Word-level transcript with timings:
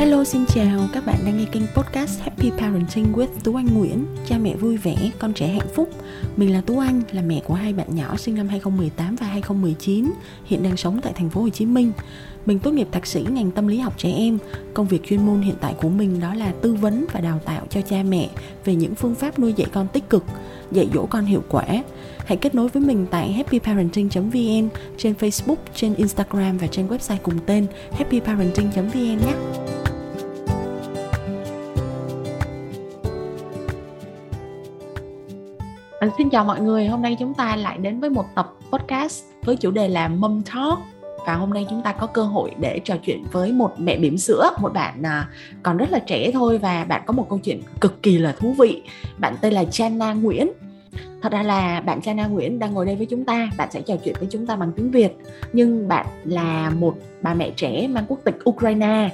Hello 0.00 0.24
xin 0.24 0.46
chào, 0.46 0.88
các 0.92 1.06
bạn 1.06 1.16
đang 1.24 1.38
nghe 1.38 1.44
kênh 1.52 1.62
podcast 1.74 2.20
Happy 2.20 2.50
Parenting 2.50 3.12
with 3.12 3.26
Tú 3.44 3.54
Anh 3.54 3.66
Nguyễn. 3.74 4.06
Cha 4.26 4.38
mẹ 4.38 4.56
vui 4.56 4.76
vẻ, 4.76 4.96
con 5.18 5.32
trẻ 5.32 5.46
hạnh 5.46 5.68
phúc. 5.74 5.90
Mình 6.36 6.52
là 6.52 6.60
Tú 6.60 6.78
Anh, 6.78 7.02
là 7.12 7.22
mẹ 7.22 7.40
của 7.44 7.54
hai 7.54 7.72
bạn 7.72 7.86
nhỏ 7.94 8.16
sinh 8.16 8.34
năm 8.34 8.48
2018 8.48 9.16
và 9.16 9.26
2019 9.26 10.10
Hiện 10.44 10.62
đang 10.62 10.76
sống 10.76 11.00
tại 11.02 11.12
thành 11.16 11.30
phố 11.30 11.40
Hồ 11.40 11.48
Chí 11.48 11.66
Minh. 11.66 11.92
Mình 12.46 12.58
tốt 12.58 12.70
nghiệp 12.70 12.88
thạc 12.92 13.06
sĩ 13.06 13.24
ngành 13.30 13.50
tâm 13.50 13.66
lý 13.66 13.78
học 13.78 13.94
trẻ 13.98 14.12
em. 14.12 14.38
Công 14.74 14.86
việc 14.86 15.04
chuyên 15.04 15.26
môn 15.26 15.40
hiện 15.40 15.54
tại 15.60 15.74
của 15.80 15.88
mình 15.88 16.20
đó 16.20 16.34
là 16.34 16.52
tư 16.62 16.74
vấn 16.74 17.06
và 17.12 17.20
đào 17.20 17.40
tạo 17.44 17.66
cho 17.70 17.80
cha 17.80 18.02
mẹ 18.02 18.28
Về 18.64 18.74
những 18.74 18.94
phương 18.94 19.14
pháp 19.14 19.38
nuôi 19.38 19.52
dạy 19.52 19.68
con 19.72 19.88
tích 19.92 20.10
cực, 20.10 20.24
dạy 20.72 20.88
dỗ 20.94 21.06
con 21.06 21.24
hiệu 21.24 21.42
quả. 21.48 21.64
Hãy 22.26 22.36
kết 22.36 22.54
nối 22.54 22.68
với 22.68 22.82
mình 22.82 23.06
tại 23.10 23.32
happyparenting.vn 23.32 24.68
trên 24.96 25.14
Facebook, 25.20 25.56
trên 25.74 25.94
Instagram 25.94 26.58
và 26.58 26.66
trên 26.66 26.88
website 26.88 27.18
cùng 27.22 27.38
tên 27.46 27.66
happyparenting.vn 27.92 28.94
nhé. 28.94 29.34
À, 36.00 36.08
xin 36.18 36.30
chào 36.30 36.44
mọi 36.44 36.60
người, 36.60 36.86
hôm 36.86 37.02
nay 37.02 37.16
chúng 37.18 37.34
ta 37.34 37.56
lại 37.56 37.78
đến 37.78 38.00
với 38.00 38.10
một 38.10 38.24
tập 38.34 38.52
podcast 38.72 39.24
với 39.44 39.56
chủ 39.56 39.70
đề 39.70 39.88
là 39.88 40.08
Mom 40.08 40.42
Talk. 40.42 40.78
Và 41.26 41.34
hôm 41.34 41.50
nay 41.50 41.66
chúng 41.70 41.82
ta 41.82 41.92
có 41.92 42.06
cơ 42.06 42.22
hội 42.22 42.50
để 42.58 42.80
trò 42.84 42.96
chuyện 43.02 43.24
với 43.32 43.52
một 43.52 43.72
mẹ 43.78 43.98
bỉm 43.98 44.18
sữa 44.18 44.50
một 44.60 44.72
bạn 44.72 45.02
à, 45.02 45.28
còn 45.62 45.76
rất 45.76 45.90
là 45.90 45.98
trẻ 45.98 46.30
thôi 46.32 46.58
và 46.58 46.84
bạn 46.84 47.02
có 47.06 47.12
một 47.12 47.26
câu 47.30 47.38
chuyện 47.38 47.62
cực 47.80 48.02
kỳ 48.02 48.18
là 48.18 48.32
thú 48.32 48.54
vị. 48.58 48.82
Bạn 49.18 49.34
tên 49.40 49.52
là 49.52 49.64
Chana 49.64 50.12
Nguyễn. 50.12 50.50
Thật 51.22 51.32
ra 51.32 51.42
là 51.42 51.80
bạn 51.80 52.00
Chana 52.02 52.26
Nguyễn 52.26 52.58
đang 52.58 52.74
ngồi 52.74 52.86
đây 52.86 52.96
với 52.96 53.06
chúng 53.06 53.24
ta 53.24 53.48
bạn 53.56 53.68
sẽ 53.72 53.80
trò 53.80 53.96
chuyện 54.04 54.14
với 54.18 54.28
chúng 54.30 54.46
ta 54.46 54.56
bằng 54.56 54.72
tiếng 54.76 54.90
Việt. 54.90 55.12
Nhưng 55.52 55.88
bạn 55.88 56.06
là 56.24 56.70
một 56.70 56.94
bà 57.22 57.34
mẹ 57.34 57.50
trẻ 57.56 57.86
mang 57.88 58.04
quốc 58.08 58.18
tịch 58.24 58.38
Ukraine 58.50 59.10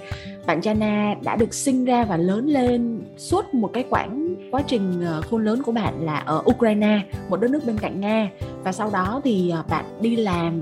bạn 0.47 0.63
Chana 0.63 1.15
đã 1.23 1.37
được 1.37 1.55
sinh 1.55 1.85
ra 1.85 2.05
và 2.05 2.17
lớn 2.17 2.47
lên 2.47 3.01
suốt 3.17 3.55
một 3.55 3.71
cái 3.73 3.85
quãng 3.91 4.35
quá 4.51 4.63
trình 4.67 5.05
ờ, 5.05 5.23
khôn 5.31 5.45
lớn 5.45 5.63
của 5.63 5.73
bạn 5.73 6.05
là 6.05 6.17
ở 6.17 6.43
Ukraine, 6.51 7.01
một 7.29 7.41
đất 7.41 7.51
nước 7.51 7.65
bên 7.67 7.79
cạnh 7.79 8.01
Nga 8.01 8.31
và 8.65 8.73
sau 8.73 8.91
đó 8.91 9.21
thì 9.25 9.51
ờ, 9.51 9.63
bạn 9.71 9.85
đi 10.01 10.17
làm 10.17 10.61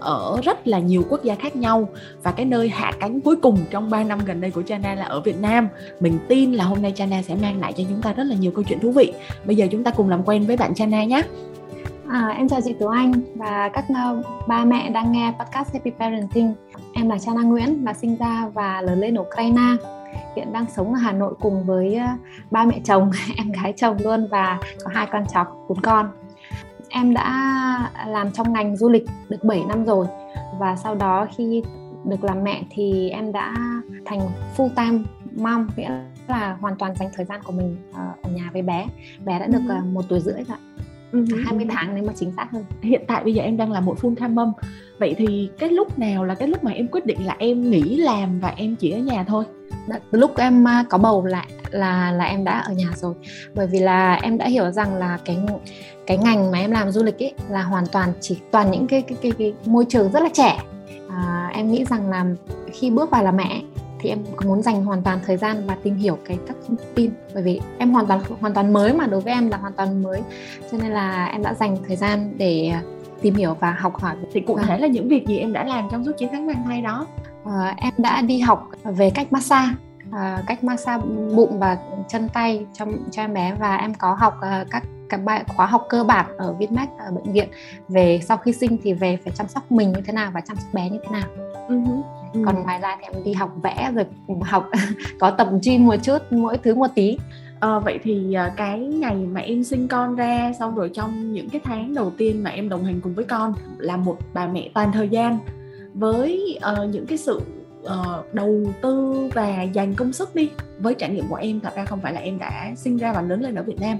ở 0.00 0.40
rất 0.44 0.66
là 0.66 0.78
nhiều 0.78 1.04
quốc 1.08 1.24
gia 1.24 1.34
khác 1.34 1.56
nhau 1.56 1.88
và 2.22 2.32
cái 2.32 2.46
nơi 2.46 2.68
hạ 2.68 2.92
cánh 3.00 3.20
cuối 3.20 3.36
cùng 3.36 3.58
trong 3.70 3.90
3 3.90 4.04
năm 4.04 4.18
gần 4.26 4.40
đây 4.40 4.50
của 4.50 4.62
Chana 4.62 4.94
là 4.94 5.04
ở 5.04 5.20
Việt 5.20 5.40
Nam. 5.40 5.68
Mình 6.00 6.18
tin 6.28 6.52
là 6.52 6.64
hôm 6.64 6.82
nay 6.82 6.92
Chana 6.96 7.22
sẽ 7.22 7.34
mang 7.42 7.60
lại 7.60 7.72
cho 7.72 7.84
chúng 7.88 8.02
ta 8.02 8.12
rất 8.12 8.24
là 8.24 8.36
nhiều 8.36 8.50
câu 8.50 8.64
chuyện 8.64 8.80
thú 8.80 8.92
vị. 8.92 9.12
Bây 9.44 9.56
giờ 9.56 9.66
chúng 9.70 9.84
ta 9.84 9.90
cùng 9.90 10.08
làm 10.08 10.22
quen 10.24 10.46
với 10.46 10.56
bạn 10.56 10.74
Chana 10.74 11.04
nhé. 11.04 11.22
À, 12.12 12.28
em 12.28 12.48
chào 12.48 12.60
chị 12.64 12.72
Tú 12.72 12.86
Anh 12.86 13.12
và 13.34 13.70
các 13.72 13.84
uh, 13.90 14.26
ba 14.48 14.64
mẹ 14.64 14.90
đang 14.90 15.12
nghe 15.12 15.32
podcast 15.38 15.72
Happy 15.72 15.90
Parenting. 15.98 16.54
Em 16.94 17.08
là 17.08 17.18
Chana 17.18 17.42
Nguyễn 17.42 17.84
và 17.84 17.92
sinh 17.92 18.16
ra 18.16 18.48
và 18.54 18.80
lớn 18.80 19.00
lên 19.00 19.14
ở 19.14 19.22
Ukraine. 19.22 19.76
Hiện 20.36 20.52
đang 20.52 20.66
sống 20.76 20.92
ở 20.92 20.98
Hà 20.98 21.12
Nội 21.12 21.34
cùng 21.40 21.64
với 21.64 21.96
uh, 21.96 22.20
ba 22.50 22.64
mẹ 22.64 22.80
chồng, 22.84 23.10
em 23.36 23.52
gái 23.52 23.72
chồng 23.76 23.96
luôn 24.04 24.28
và 24.30 24.58
có 24.84 24.90
hai 24.94 25.06
con 25.12 25.24
chó, 25.34 25.44
bốn 25.68 25.80
con 25.80 26.10
em 26.88 27.14
đã 27.14 27.30
làm 28.06 28.32
trong 28.32 28.52
ngành 28.52 28.76
du 28.76 28.88
lịch 28.88 29.04
được 29.28 29.44
7 29.44 29.64
năm 29.68 29.84
rồi 29.84 30.06
và 30.58 30.76
sau 30.76 30.94
đó 30.94 31.26
khi 31.36 31.62
được 32.04 32.24
làm 32.24 32.44
mẹ 32.44 32.62
thì 32.70 33.10
em 33.10 33.32
đã 33.32 33.54
thành 34.04 34.20
full 34.56 34.68
time 34.76 34.98
mom 35.36 35.68
nghĩa 35.76 35.90
là 36.28 36.56
hoàn 36.60 36.76
toàn 36.76 36.94
dành 36.96 37.08
thời 37.14 37.24
gian 37.24 37.40
của 37.44 37.52
mình 37.52 37.76
ờ, 37.94 38.04
ở 38.22 38.30
nhà 38.30 38.50
với 38.52 38.62
bé 38.62 38.86
bé 39.24 39.38
đã 39.38 39.46
được. 39.46 39.62
Ờ, 39.68 39.80
một 39.92 40.02
tuổi 40.08 40.20
rưỡi 40.20 40.44
rồi 40.44 40.56
uh-huh. 41.12 41.44
20 41.44 41.66
tháng 41.70 41.94
nếu 41.94 42.04
mà 42.04 42.12
chính 42.16 42.32
xác 42.36 42.46
hơn. 42.52 42.64
Hiện 42.82 43.02
tại 43.06 43.24
bây 43.24 43.34
giờ 43.34 43.42
em 43.42 43.56
đang 43.56 43.72
là 43.72 43.80
một 43.80 43.98
full 44.02 44.14
time 44.14 44.28
mom. 44.28 44.52
Vậy 44.98 45.14
thì 45.18 45.50
cái 45.58 45.70
lúc 45.70 45.98
nào 45.98 46.24
là 46.24 46.34
cái 46.34 46.48
lúc 46.48 46.64
mà 46.64 46.72
em 46.72 46.88
quyết 46.88 47.06
định 47.06 47.26
là 47.26 47.36
em 47.38 47.70
nghỉ 47.70 47.96
làm 47.96 48.40
và 48.40 48.54
em 48.56 48.76
chỉ 48.76 48.90
ở 48.90 48.98
nhà 48.98 49.24
thôi? 49.24 49.44
Từ 50.10 50.18
lúc 50.18 50.36
em 50.36 50.64
có 50.90 50.98
bầu 50.98 51.24
lại 51.24 51.46
là 51.70 52.12
là 52.12 52.24
em 52.24 52.44
đã 52.44 52.58
ở 52.58 52.72
nhà 52.72 52.88
rồi. 52.94 53.14
Bởi 53.54 53.66
vì 53.66 53.78
là 53.78 54.14
em 54.14 54.38
đã 54.38 54.46
hiểu 54.46 54.70
rằng 54.70 54.94
là 54.94 55.18
cái 55.24 55.38
cái 56.06 56.18
ngành 56.18 56.50
mà 56.50 56.58
em 56.58 56.70
làm 56.70 56.90
du 56.90 57.02
lịch 57.02 57.22
ấy 57.22 57.34
là 57.50 57.62
hoàn 57.62 57.86
toàn 57.86 58.12
chỉ 58.20 58.38
toàn 58.50 58.70
những 58.70 58.86
cái 58.86 59.02
cái 59.02 59.18
cái, 59.22 59.32
cái 59.38 59.54
môi 59.66 59.84
trường 59.88 60.12
rất 60.12 60.22
là 60.22 60.28
trẻ. 60.32 60.58
À, 61.08 61.50
em 61.54 61.72
nghĩ 61.72 61.84
rằng 61.84 62.10
là 62.10 62.26
khi 62.72 62.90
bước 62.90 63.10
vào 63.10 63.24
làm 63.24 63.36
mẹ 63.36 63.62
thì 64.02 64.08
em 64.08 64.18
muốn 64.44 64.62
dành 64.62 64.84
hoàn 64.84 65.02
toàn 65.02 65.18
thời 65.26 65.36
gian 65.36 65.66
và 65.66 65.76
tìm 65.82 65.96
hiểu 65.96 66.18
cái 66.24 66.38
các 66.46 66.56
thông 66.66 66.76
tin? 66.94 67.10
Bởi 67.34 67.42
vì 67.42 67.60
em 67.78 67.90
hoàn 67.90 68.06
toàn 68.06 68.20
hoàn 68.40 68.54
toàn 68.54 68.72
mới 68.72 68.92
mà 68.92 69.06
đối 69.06 69.20
với 69.20 69.32
em 69.32 69.48
là 69.48 69.56
hoàn 69.56 69.72
toàn 69.72 70.02
mới. 70.02 70.20
Cho 70.70 70.78
nên 70.82 70.90
là 70.90 71.26
em 71.26 71.42
đã 71.42 71.54
dành 71.54 71.76
thời 71.86 71.96
gian 71.96 72.38
để 72.38 72.72
tìm 73.22 73.34
hiểu 73.34 73.54
và 73.60 73.70
học 73.70 73.96
hỏi. 73.96 74.16
Thì 74.32 74.40
cụ 74.40 74.58
thể 74.58 74.78
là 74.78 74.86
những 74.86 75.08
việc 75.08 75.26
gì 75.26 75.38
em 75.38 75.52
đã 75.52 75.64
làm 75.64 75.88
trong 75.90 76.04
suốt 76.04 76.12
9 76.18 76.28
tháng 76.32 76.46
mang 76.46 76.62
thai 76.64 76.82
đó? 76.82 77.06
À, 77.44 77.74
em 77.76 77.92
đã 77.98 78.22
đi 78.22 78.40
học 78.40 78.68
về 78.84 79.10
cách 79.10 79.32
massage 79.32 79.72
à, 80.12 80.42
cách 80.46 80.64
massage 80.64 81.04
bụng 81.34 81.58
và 81.58 81.78
chân 82.08 82.28
tay 82.28 82.66
cho 82.72 82.86
cho 83.10 83.22
em 83.22 83.34
bé 83.34 83.54
và 83.60 83.76
em 83.76 83.94
có 83.94 84.16
học 84.20 84.34
à, 84.40 84.64
các 84.70 84.82
các 85.12 85.24
bài 85.24 85.44
khóa 85.46 85.66
học 85.66 85.86
cơ 85.88 86.04
bản 86.04 86.26
ở 86.36 86.52
Vinmec 86.52 86.88
ở 86.98 87.10
bệnh 87.10 87.32
viện. 87.32 87.48
Về 87.88 88.20
sau 88.22 88.36
khi 88.36 88.52
sinh 88.52 88.76
thì 88.82 88.92
về 88.92 89.18
phải 89.24 89.32
chăm 89.36 89.48
sóc 89.48 89.72
mình 89.72 89.92
như 89.92 90.00
thế 90.06 90.12
nào 90.12 90.30
và 90.34 90.40
chăm 90.40 90.56
sóc 90.56 90.74
bé 90.74 90.90
như 90.90 90.98
thế 91.02 91.08
nào. 91.12 91.28
Uh-huh. 91.68 92.02
còn 92.46 92.62
ngoài 92.62 92.78
ra 92.80 92.96
thì 93.00 93.04
em 93.12 93.24
đi 93.24 93.32
học 93.32 93.50
vẽ 93.62 93.90
rồi 93.94 94.04
học 94.42 94.70
có 95.20 95.30
tập 95.30 95.48
gym 95.62 95.86
một 95.86 95.96
chút 96.02 96.18
mỗi 96.30 96.58
thứ 96.58 96.74
một 96.74 96.86
tí. 96.94 97.18
À, 97.60 97.78
vậy 97.78 97.98
thì 98.02 98.34
ờ, 98.34 98.50
cái 98.56 98.78
ngày 98.78 99.14
mà 99.14 99.40
em 99.40 99.64
sinh 99.64 99.88
con 99.88 100.16
ra 100.16 100.52
xong 100.58 100.74
rồi 100.74 100.90
trong 100.94 101.32
những 101.32 101.50
cái 101.50 101.60
tháng 101.64 101.94
đầu 101.94 102.12
tiên 102.18 102.42
mà 102.42 102.50
em 102.50 102.68
đồng 102.68 102.84
hành 102.84 103.00
cùng 103.00 103.14
với 103.14 103.24
con 103.24 103.54
là 103.78 103.96
một 103.96 104.18
bà 104.34 104.46
mẹ 104.46 104.68
toàn 104.74 104.92
thời 104.92 105.08
gian. 105.08 105.38
Với 105.94 106.58
uh, 106.72 106.88
những 106.88 107.06
cái 107.06 107.18
sự 107.18 107.40
uh, 107.82 108.34
đầu 108.34 108.64
tư 108.82 109.14
và 109.34 109.62
dành 109.62 109.94
công 109.94 110.12
sức 110.12 110.34
đi 110.34 110.50
với 110.78 110.94
trải 110.94 111.10
nghiệm 111.10 111.28
của 111.28 111.36
em 111.36 111.60
thật 111.60 111.74
ra 111.76 111.84
không 111.84 112.00
phải 112.00 112.12
là 112.12 112.20
em 112.20 112.38
đã 112.38 112.72
sinh 112.76 112.96
ra 112.96 113.12
và 113.12 113.22
lớn 113.22 113.42
lên 113.42 113.54
ở 113.54 113.62
Việt 113.62 113.80
Nam 113.80 113.98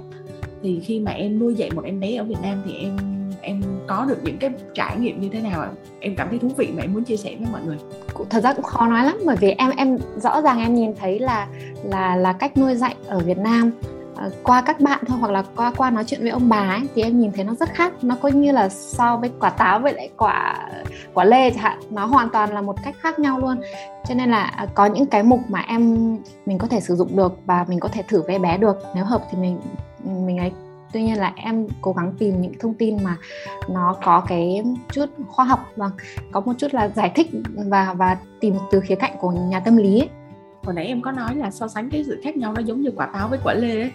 thì 0.63 0.79
khi 0.79 0.99
mà 0.99 1.11
em 1.11 1.39
nuôi 1.39 1.55
dạy 1.55 1.71
một 1.75 1.85
em 1.85 1.99
bé 1.99 2.15
ở 2.15 2.23
Việt 2.23 2.37
Nam 2.41 2.61
thì 2.65 2.73
em 2.77 2.97
em 3.41 3.61
có 3.87 4.05
được 4.05 4.17
những 4.23 4.37
cái 4.37 4.49
trải 4.73 4.97
nghiệm 4.97 5.21
như 5.21 5.29
thế 5.29 5.41
nào 5.41 5.65
em 5.99 6.15
cảm 6.15 6.29
thấy 6.29 6.39
thú 6.39 6.47
vị 6.57 6.69
mà 6.75 6.81
em 6.81 6.93
muốn 6.93 7.03
chia 7.03 7.17
sẻ 7.17 7.35
với 7.39 7.47
mọi 7.51 7.61
người. 7.65 7.77
Thật 8.29 8.43
ra 8.43 8.53
cũng 8.53 8.65
khó 8.65 8.87
nói 8.87 9.05
lắm, 9.05 9.17
bởi 9.25 9.35
vì 9.35 9.51
em 9.51 9.71
em 9.77 9.97
rõ 10.17 10.41
ràng 10.41 10.59
em 10.59 10.75
nhìn 10.75 10.93
thấy 10.95 11.19
là 11.19 11.47
là 11.83 12.15
là 12.15 12.33
cách 12.33 12.57
nuôi 12.57 12.75
dạy 12.75 12.95
ở 13.07 13.19
Việt 13.19 13.37
Nam 13.37 13.71
ờ, 14.15 14.31
qua 14.43 14.61
các 14.61 14.79
bạn 14.79 14.99
thôi, 15.07 15.17
hoặc 15.19 15.31
là 15.31 15.43
qua 15.55 15.73
qua 15.77 15.89
nói 15.89 16.03
chuyện 16.07 16.21
với 16.21 16.29
ông 16.29 16.49
bà 16.49 16.57
ấy, 16.57 16.81
thì 16.95 17.01
em 17.01 17.19
nhìn 17.19 17.31
thấy 17.31 17.45
nó 17.45 17.55
rất 17.55 17.69
khác. 17.69 17.93
Nó 18.03 18.15
có 18.21 18.29
như 18.29 18.51
là 18.51 18.69
so 18.69 19.17
với 19.17 19.31
quả 19.39 19.49
táo 19.49 19.79
với 19.79 19.93
lại 19.93 20.09
quả 20.17 20.69
quả 21.13 21.25
lê 21.25 21.49
chẳng 21.49 21.63
hạn. 21.63 21.79
Nó 21.89 22.05
hoàn 22.05 22.29
toàn 22.29 22.53
là 22.53 22.61
một 22.61 22.75
cách 22.83 22.95
khác 22.99 23.19
nhau 23.19 23.39
luôn. 23.39 23.57
Cho 24.07 24.15
nên 24.15 24.29
là 24.31 24.43
à, 24.43 24.65
có 24.75 24.85
những 24.85 25.05
cái 25.05 25.23
mục 25.23 25.39
mà 25.47 25.65
em, 25.67 26.17
mình 26.45 26.57
có 26.57 26.67
thể 26.67 26.79
sử 26.79 26.95
dụng 26.95 27.15
được 27.15 27.39
và 27.45 27.65
mình 27.67 27.79
có 27.79 27.89
thể 27.89 28.03
thử 28.07 28.21
với 28.27 28.39
bé 28.39 28.57
được. 28.57 28.77
Nếu 28.95 29.05
hợp 29.05 29.23
thì 29.31 29.37
mình 29.37 29.59
mình 30.03 30.37
ấy. 30.37 30.51
Tuy 30.93 31.03
nhiên 31.03 31.17
là 31.17 31.33
em 31.35 31.67
cố 31.81 31.93
gắng 31.93 32.13
tìm 32.19 32.41
những 32.41 32.53
thông 32.59 32.73
tin 32.73 33.03
mà 33.03 33.17
nó 33.69 33.95
có 34.03 34.23
cái 34.27 34.63
chút 34.91 35.05
khoa 35.27 35.45
học 35.45 35.59
và 35.75 35.91
có 36.31 36.41
một 36.41 36.53
chút 36.57 36.73
là 36.73 36.87
giải 36.87 37.11
thích 37.15 37.27
và 37.55 37.93
và 37.93 38.17
tìm 38.39 38.55
từ 38.71 38.79
khía 38.79 38.95
cạnh 38.95 39.15
của 39.19 39.31
nhà 39.31 39.59
tâm 39.59 39.77
lý 39.77 39.99
ấy. 39.99 40.09
Hồi 40.63 40.75
nãy 40.75 40.85
em 40.85 41.01
có 41.01 41.11
nói 41.11 41.35
là 41.35 41.51
so 41.51 41.67
sánh 41.67 41.89
cái 41.89 42.03
sự 42.03 42.21
khác 42.23 42.37
nhau 42.37 42.53
nó 42.53 42.61
giống 42.61 42.81
như 42.81 42.91
quả 42.95 43.05
táo 43.05 43.27
với 43.27 43.39
quả 43.43 43.53
lê 43.53 43.81
ấy 43.81 43.91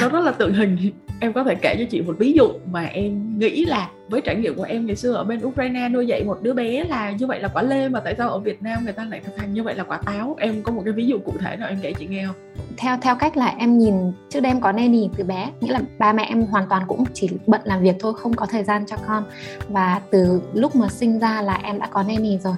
nó 0.00 0.08
rất 0.08 0.20
là 0.24 0.32
tượng 0.32 0.54
hình. 0.54 0.76
Em 1.20 1.32
có 1.32 1.44
thể 1.44 1.54
kể 1.54 1.76
cho 1.78 1.84
chị 1.90 2.00
một 2.00 2.14
ví 2.18 2.32
dụ 2.32 2.48
mà 2.72 2.84
em 2.84 3.38
nghĩ 3.38 3.64
là 3.64 3.90
với 4.08 4.20
trải 4.20 4.36
nghiệm 4.36 4.54
của 4.54 4.62
em 4.62 4.86
ngày 4.86 4.96
xưa 4.96 5.12
ở 5.12 5.24
bên 5.24 5.44
Ukraine 5.44 5.88
nuôi 5.88 6.06
dạy 6.06 6.24
một 6.24 6.42
đứa 6.42 6.52
bé 6.52 6.84
là 6.84 7.10
như 7.10 7.26
vậy 7.26 7.40
là 7.40 7.48
quả 7.48 7.62
lê 7.62 7.88
mà 7.88 8.00
tại 8.00 8.14
sao 8.18 8.30
ở 8.30 8.38
Việt 8.38 8.62
Nam 8.62 8.84
người 8.84 8.92
ta 8.92 9.04
lại 9.04 9.20
thực 9.24 9.38
hành 9.38 9.54
như 9.54 9.62
vậy 9.62 9.74
là 9.74 9.84
quả 9.84 10.00
táo? 10.06 10.36
Em 10.38 10.62
có 10.62 10.72
một 10.72 10.82
cái 10.84 10.92
ví 10.92 11.06
dụ 11.06 11.18
cụ 11.18 11.32
thể 11.40 11.56
nào 11.56 11.68
em 11.68 11.78
kể 11.82 11.92
chị 11.92 12.06
nghe 12.06 12.26
không? 12.26 12.36
Theo 12.76 12.98
theo 13.02 13.16
cách 13.16 13.36
là 13.36 13.54
em 13.58 13.78
nhìn 13.78 13.94
trước 14.28 14.40
đây 14.40 14.52
em 14.52 14.60
có 14.60 14.72
nanny 14.72 15.08
từ 15.16 15.24
bé 15.24 15.50
nghĩa 15.60 15.72
là 15.72 15.80
ba 15.98 16.12
mẹ 16.12 16.24
em 16.28 16.42
hoàn 16.42 16.68
toàn 16.68 16.82
cũng 16.88 17.04
chỉ 17.14 17.30
bận 17.46 17.60
làm 17.64 17.82
việc 17.82 17.96
thôi 18.00 18.12
không 18.16 18.34
có 18.34 18.46
thời 18.46 18.64
gian 18.64 18.86
cho 18.86 18.96
con. 19.06 19.24
Và 19.68 20.00
từ 20.10 20.40
lúc 20.54 20.76
mà 20.76 20.88
sinh 20.88 21.18
ra 21.18 21.42
là 21.42 21.60
em 21.62 21.78
đã 21.78 21.86
có 21.86 22.02
nanny 22.02 22.38
rồi. 22.38 22.54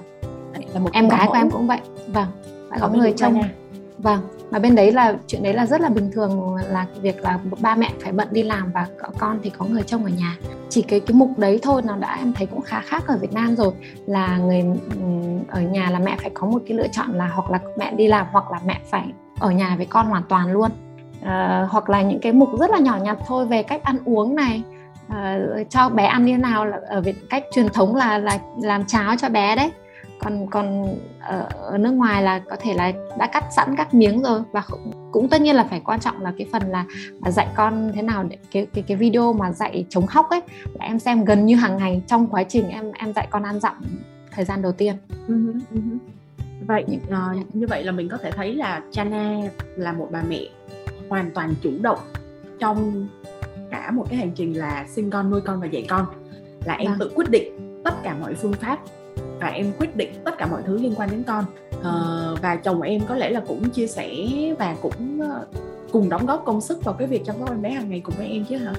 Là 0.73 0.79
một 0.79 0.89
em 0.93 1.09
gái 1.09 1.19
mẫu. 1.19 1.27
của 1.27 1.37
em 1.37 1.49
cũng 1.49 1.67
vậy. 1.67 1.79
Vâng 2.07 2.27
đã 2.71 2.77
có 2.81 2.89
người 2.89 3.13
trông 3.17 3.41
vâng 3.97 4.19
mà 4.51 4.59
bên 4.59 4.75
đấy 4.75 4.91
là 4.91 5.15
chuyện 5.27 5.43
đấy 5.43 5.53
là 5.53 5.65
rất 5.65 5.81
là 5.81 5.89
bình 5.89 6.11
thường 6.11 6.55
là 6.69 6.85
việc 7.01 7.21
là 7.21 7.39
ba 7.61 7.75
mẹ 7.75 7.89
phải 8.01 8.11
bận 8.11 8.27
đi 8.31 8.43
làm 8.43 8.71
và 8.71 8.87
con 9.17 9.39
thì 9.43 9.49
có 9.49 9.65
người 9.65 9.83
trông 9.83 10.03
ở 10.03 10.09
nhà. 10.09 10.37
Chỉ 10.69 10.81
cái 10.81 10.99
cái 10.99 11.15
mục 11.15 11.29
đấy 11.37 11.59
thôi 11.61 11.81
nó 11.85 11.95
đã 11.95 12.15
em 12.19 12.33
thấy 12.33 12.47
cũng 12.47 12.61
khá 12.61 12.81
khác 12.81 13.03
ở 13.07 13.17
Việt 13.21 13.33
Nam 13.33 13.55
rồi 13.55 13.73
là 14.05 14.37
người 14.37 14.61
ừ, 14.89 15.01
ở 15.49 15.61
nhà 15.61 15.89
là 15.89 15.99
mẹ 15.99 16.17
phải 16.21 16.31
có 16.33 16.47
một 16.47 16.61
cái 16.67 16.77
lựa 16.77 16.87
chọn 16.87 17.13
là 17.13 17.27
hoặc 17.27 17.51
là 17.51 17.59
mẹ 17.77 17.91
đi 17.91 18.07
làm 18.07 18.27
hoặc 18.31 18.51
là 18.51 18.59
mẹ 18.65 18.79
phải 18.91 19.05
ở 19.39 19.51
nhà 19.51 19.75
với 19.77 19.85
con 19.85 20.05
hoàn 20.05 20.23
toàn 20.29 20.51
luôn. 20.51 20.71
À, 21.23 21.67
hoặc 21.69 21.89
là 21.89 22.01
những 22.01 22.19
cái 22.19 22.31
mục 22.31 22.49
rất 22.59 22.71
là 22.71 22.79
nhỏ 22.79 22.97
nhặt 23.03 23.17
thôi 23.27 23.45
về 23.45 23.63
cách 23.63 23.83
ăn 23.83 23.97
uống 24.05 24.35
này 24.35 24.61
à, 25.07 25.39
cho 25.69 25.89
bé 25.89 26.05
ăn 26.05 26.25
như 26.25 26.31
thế 26.31 26.37
nào 26.37 26.65
là 26.65 26.79
ở 26.87 27.01
Việt 27.01 27.15
cách 27.29 27.43
truyền 27.55 27.69
thống 27.69 27.95
là 27.95 28.17
là 28.17 28.39
làm 28.61 28.85
cháo 28.85 29.15
cho 29.17 29.29
bé 29.29 29.55
đấy 29.55 29.71
còn 30.19 30.47
còn 30.49 30.95
ở, 31.19 31.47
ở 31.61 31.77
nước 31.77 31.91
ngoài 31.91 32.23
là 32.23 32.39
có 32.39 32.55
thể 32.59 32.73
là 32.73 32.93
đã 33.17 33.27
cắt 33.27 33.43
sẵn 33.55 33.75
các 33.75 33.93
miếng 33.93 34.23
rồi 34.23 34.41
và 34.51 34.63
cũng, 35.11 35.29
tất 35.29 35.41
nhiên 35.41 35.55
là 35.55 35.63
phải 35.63 35.81
quan 35.85 35.99
trọng 35.99 36.21
là 36.21 36.33
cái 36.37 36.47
phần 36.51 36.61
là, 36.69 36.85
là 37.25 37.31
dạy 37.31 37.47
con 37.55 37.91
thế 37.95 38.01
nào 38.01 38.23
để 38.23 38.37
cái 38.51 38.67
cái 38.73 38.83
cái 38.87 38.97
video 38.97 39.33
mà 39.33 39.51
dạy 39.51 39.85
chống 39.89 40.07
khóc 40.07 40.29
ấy 40.29 40.41
là 40.79 40.85
em 40.85 40.99
xem 40.99 41.25
gần 41.25 41.45
như 41.45 41.55
hàng 41.55 41.77
ngày 41.77 42.01
trong 42.07 42.27
quá 42.27 42.43
trình 42.43 42.69
em 42.69 42.91
em 42.91 43.13
dạy 43.13 43.27
con 43.29 43.43
ăn 43.43 43.59
dặm 43.59 43.81
thời 44.31 44.45
gian 44.45 44.61
đầu 44.61 44.71
tiên. 44.71 44.95
Uh-huh, 45.27 45.59
uh-huh. 45.73 45.97
vậy 46.67 46.85
uh, 47.07 47.55
như 47.55 47.67
vậy 47.67 47.83
là 47.83 47.91
mình 47.91 48.09
có 48.09 48.17
thể 48.17 48.31
thấy 48.31 48.53
là 48.53 48.81
Chana 48.91 49.37
là 49.75 49.93
một 49.93 50.07
bà 50.11 50.21
mẹ 50.29 50.41
hoàn 51.09 51.31
toàn 51.31 51.53
chủ 51.61 51.71
động 51.81 51.99
trong 52.59 53.07
cả 53.71 53.91
một 53.91 54.05
cái 54.09 54.19
hành 54.19 54.31
trình 54.35 54.57
là 54.57 54.85
sinh 54.89 55.09
con 55.09 55.29
nuôi 55.29 55.41
con 55.41 55.61
và 55.61 55.67
dạy 55.67 55.85
con 55.89 56.05
là 56.65 56.73
em 56.73 56.87
vâng. 56.87 56.99
tự 56.99 57.11
quyết 57.15 57.29
định 57.29 57.81
tất 57.83 57.93
cả 58.03 58.15
mọi 58.21 58.33
phương 58.33 58.53
pháp 58.53 58.79
và 59.41 59.47
em 59.47 59.71
quyết 59.79 59.95
định 59.95 60.13
tất 60.25 60.37
cả 60.37 60.45
mọi 60.45 60.61
thứ 60.65 60.77
liên 60.77 60.95
quan 60.95 61.09
đến 61.11 61.23
con. 61.23 61.45
Uh, 61.79 62.41
và 62.41 62.55
chồng 62.55 62.81
em 62.81 63.01
có 63.07 63.15
lẽ 63.15 63.29
là 63.29 63.41
cũng 63.47 63.69
chia 63.69 63.87
sẻ 63.87 64.09
và 64.59 64.75
cũng 64.81 65.21
uh, 65.21 65.47
cùng 65.91 66.09
đóng 66.09 66.25
góp 66.25 66.45
công 66.45 66.61
sức 66.61 66.83
vào 66.83 66.93
cái 66.93 67.07
việc 67.07 67.25
chăm 67.25 67.35
sóc 67.39 67.49
em 67.49 67.61
bé 67.61 67.69
hàng 67.69 67.89
ngày 67.89 67.99
cùng 67.99 68.15
với 68.17 68.27
em 68.27 68.45
chứ 68.45 68.57
hả? 68.57 68.73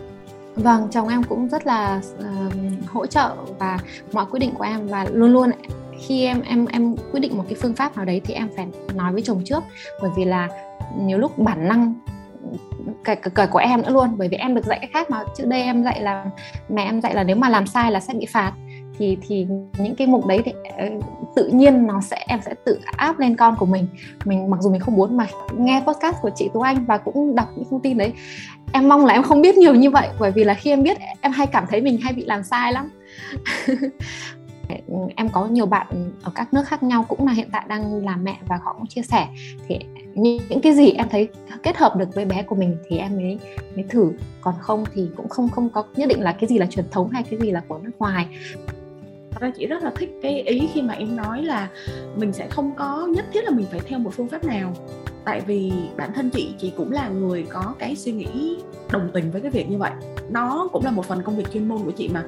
Vâng 0.55 0.89
chồng 0.91 1.09
em 1.09 1.23
cũng 1.23 1.49
rất 1.49 1.67
là 1.67 2.01
uh, 2.19 2.55
hỗ 2.89 3.07
trợ 3.07 3.35
và 3.59 3.79
mọi 4.13 4.27
quyết 4.31 4.41
định 4.41 4.55
của 4.55 4.65
em 4.65 4.87
và 4.87 5.07
luôn 5.13 5.33
luôn 5.33 5.51
khi 5.99 6.25
em 6.25 6.43
em 6.43 6.67
em 6.67 6.97
quyết 7.13 7.21
định 7.21 7.37
một 7.37 7.45
cái 7.49 7.55
phương 7.63 7.75
pháp 7.75 7.97
nào 7.97 8.05
đấy 8.05 8.21
thì 8.25 8.35
em 8.35 8.49
phải 8.57 8.67
nói 8.95 9.13
với 9.13 9.23
chồng 9.23 9.43
trước. 9.45 9.63
Bởi 10.03 10.11
vì 10.17 10.25
là 10.25 10.49
nhiều 10.99 11.19
lúc 11.19 11.39
bản 11.39 11.69
năng 11.69 11.95
cái, 13.05 13.17
cái, 13.17 13.47
của 13.47 13.59
em 13.59 13.83
nữa 13.83 13.91
luôn 13.91 14.09
bởi 14.17 14.29
vì 14.29 14.37
em 14.37 14.55
được 14.55 14.65
dạy 14.65 14.79
cái 14.79 14.91
khác 14.93 15.11
mà. 15.11 15.25
Trước 15.37 15.45
đây 15.47 15.63
em 15.63 15.85
dạy 15.85 16.01
là 16.01 16.27
mẹ 16.69 16.85
em 16.85 17.01
dạy 17.01 17.15
là 17.15 17.25
nếu 17.25 17.37
mà 17.37 17.49
làm 17.49 17.67
sai 17.67 17.93
là 17.93 18.01
sẽ 18.01 18.15
bị 18.15 18.27
phạt 18.27 18.53
thì 19.01 19.19
thì 19.23 19.47
những 19.79 19.95
cái 19.95 20.07
mục 20.07 20.27
đấy 20.27 20.43
thì 20.45 20.53
ờ, 20.79 20.87
tự 21.37 21.49
nhiên 21.49 21.87
nó 21.87 22.01
sẽ, 22.01 22.25
em 22.27 22.41
sẽ 22.45 22.55
tự 22.65 22.79
áp 22.97 23.19
lên 23.19 23.37
con 23.37 23.57
của 23.59 23.67
mình. 23.67 23.87
Mình, 24.25 24.51
mặc 24.51 24.57
dù 24.61 24.71
mình 24.71 24.81
không 24.81 24.97
muốn 24.97 25.17
mà 25.17 25.27
nghe 25.59 25.83
podcast 25.87 26.17
của 26.23 26.31
chị 26.37 26.49
Tú 26.55 26.61
Anh 26.61 26.85
và 26.85 26.99
cũng 26.99 27.35
đọc 27.35 27.49
những 27.57 27.65
thông 27.71 27.81
tin 27.81 27.99
đấy, 27.99 28.13
em 28.73 28.89
mong 28.89 29.07
là 29.07 29.15
em 29.15 29.23
không 29.23 29.43
biết 29.43 29.57
nhiều 29.57 29.75
như 29.75 29.91
vậy, 29.91 30.09
bởi 30.21 30.31
vì 30.31 30.45
là 30.45 30.55
khi 30.55 30.71
em 30.71 30.83
biết, 30.83 30.99
em 31.21 31.33
hay 31.33 31.47
cảm 31.47 31.65
thấy 31.71 31.81
mình 31.81 31.99
hay 32.01 32.13
bị 32.13 32.25
làm 32.25 32.45
sai 32.45 32.73
lắm. 32.73 32.91
Em 35.17 35.29
có 35.29 35.47
nhiều 35.47 35.67
bạn 35.67 36.13
ở 36.23 36.33
các 36.35 36.55
nước 36.55 36.63
khác 36.67 36.83
nhau 36.83 37.05
cũng 37.09 37.27
là 37.27 37.33
hiện 37.33 37.49
tại 37.53 37.65
đang 37.69 38.05
làm 38.05 38.25
mẹ 38.25 38.39
và 38.47 38.59
họ 38.63 38.73
cũng 38.79 38.87
chia 38.87 39.03
sẻ. 39.03 39.29
Thì 39.69 39.79
những 40.15 40.61
cái 40.63 40.75
gì 40.75 40.91
em 40.91 41.09
thấy 41.09 41.29
kết 41.63 41.77
hợp 41.77 41.97
được 41.97 42.15
với 42.15 42.25
bé 42.25 42.43
của 42.43 42.55
mình 42.55 42.77
thì 42.89 42.99
em 42.99 43.17
mới 43.17 43.39
mới 43.75 43.85
thử. 43.89 44.13
Còn 44.41 44.55
không 44.61 44.85
thì 44.95 45.09
cũng 45.17 45.29
không 45.29 45.49
không 45.49 45.69
có 45.71 45.85
nhất 45.97 46.09
định 46.09 46.21
là 46.21 46.33
cái 46.33 46.49
gì 46.49 46.59
là 46.59 46.67
truyền 46.67 46.85
thống 46.91 47.11
hay 47.11 47.23
cái 47.23 47.41
gì 47.41 47.51
là 47.51 47.63
của 47.69 47.79
nước 47.79 47.91
ngoài 47.99 48.27
thật 49.31 49.41
ra 49.41 49.51
chị 49.51 49.67
rất 49.67 49.83
là 49.83 49.91
thích 49.97 50.11
cái 50.23 50.43
ý 50.43 50.69
khi 50.75 50.83
mà 50.83 50.95
em 50.95 51.17
nói 51.17 51.43
là 51.43 51.69
mình 52.17 52.33
sẽ 52.33 52.49
không 52.51 52.73
có 52.77 53.07
nhất 53.07 53.25
thiết 53.33 53.45
là 53.45 53.51
mình 53.51 53.67
phải 53.71 53.81
theo 53.81 53.99
một 53.99 54.11
phương 54.15 54.29
pháp 54.29 54.45
nào. 54.45 54.75
Tại 55.25 55.41
vì 55.47 55.73
bản 55.97 56.13
thân 56.15 56.31
chị 56.31 56.55
chị 56.59 56.73
cũng 56.77 56.93
là 56.93 57.09
người 57.09 57.43
có 57.43 57.75
cái 57.79 57.97
suy 57.97 58.13
nghĩ 58.13 58.57
đồng 58.93 59.11
tình 59.13 59.31
với 59.31 59.41
cái 59.41 59.51
việc 59.51 59.71
như 59.71 59.79
vậy. 59.79 59.91
Nó 60.31 60.69
cũng 60.73 60.85
là 60.85 60.91
một 60.91 61.07
phần 61.07 61.23
công 61.23 61.37
việc 61.37 61.53
chuyên 61.53 61.69
môn 61.69 61.79
của 61.85 61.91
chị 61.91 62.09
mà. 62.09 62.25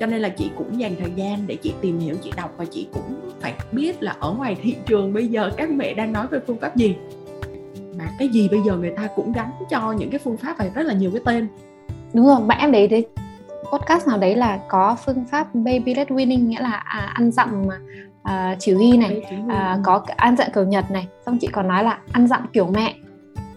Cho 0.00 0.06
nên 0.06 0.22
là 0.22 0.28
chị 0.28 0.50
cũng 0.56 0.80
dành 0.80 0.96
thời 1.00 1.10
gian 1.16 1.46
để 1.46 1.56
chị 1.56 1.74
tìm 1.80 1.98
hiểu, 1.98 2.16
chị 2.22 2.32
đọc 2.36 2.54
và 2.56 2.64
chị 2.64 2.86
cũng 2.92 3.30
phải 3.40 3.54
biết 3.72 4.02
là 4.02 4.16
ở 4.20 4.32
ngoài 4.32 4.56
thị 4.62 4.76
trường 4.86 5.12
bây 5.12 5.26
giờ 5.26 5.50
các 5.56 5.70
mẹ 5.70 5.94
đang 5.94 6.12
nói 6.12 6.26
về 6.26 6.38
phương 6.46 6.58
pháp 6.58 6.76
gì. 6.76 6.96
Mà 7.98 8.10
cái 8.18 8.28
gì 8.28 8.48
bây 8.48 8.60
giờ 8.66 8.76
người 8.76 8.92
ta 8.96 9.08
cũng 9.16 9.32
gắn 9.32 9.50
cho 9.70 9.92
những 9.92 10.10
cái 10.10 10.20
phương 10.24 10.36
pháp 10.36 10.58
này 10.58 10.70
rất 10.74 10.82
là 10.82 10.94
nhiều 10.94 11.10
cái 11.10 11.22
tên. 11.24 11.48
Đúng 12.12 12.26
rồi 12.26 12.40
bạn 12.40 12.58
em 12.60 12.72
đấy 12.72 12.88
đấy 12.88 13.06
podcast 13.74 14.08
nào 14.08 14.18
đấy 14.18 14.36
là 14.36 14.60
có 14.68 14.96
phương 15.04 15.24
pháp 15.30 15.54
baby 15.54 15.94
led 15.94 16.08
winning 16.08 16.46
nghĩa 16.46 16.60
là 16.60 16.70
à, 16.70 17.12
ăn 17.14 17.30
dặm 17.30 17.68
à, 18.22 18.56
chỉ 18.58 18.72
huy 18.72 18.96
này 18.96 19.22
à, 19.48 19.78
có 19.84 20.04
ăn 20.16 20.36
dặm 20.36 20.48
kiểu 20.54 20.64
nhật 20.64 20.90
này. 20.90 21.08
Xong 21.26 21.38
chị 21.40 21.48
còn 21.52 21.68
nói 21.68 21.84
là 21.84 21.98
ăn 22.12 22.26
dặm 22.26 22.46
kiểu 22.52 22.66
mẹ. 22.66 22.94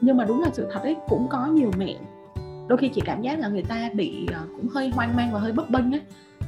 Nhưng 0.01 0.17
mà 0.17 0.25
đúng 0.25 0.41
là 0.41 0.49
sự 0.53 0.67
thật 0.73 0.79
ấy 0.83 0.95
cũng 1.09 1.27
có 1.29 1.45
nhiều 1.45 1.71
mẹ. 1.77 1.95
Đôi 2.67 2.77
khi 2.77 2.89
chị 2.89 3.01
cảm 3.05 3.21
giác 3.21 3.39
là 3.39 3.47
người 3.47 3.63
ta 3.63 3.89
bị 3.93 4.27
uh, 4.29 4.49
cũng 4.55 4.67
hơi 4.67 4.89
hoang 4.89 5.15
mang 5.15 5.31
và 5.33 5.39
hơi 5.39 5.51
bấp 5.51 5.69
bênh 5.69 5.91
á. 5.91 5.99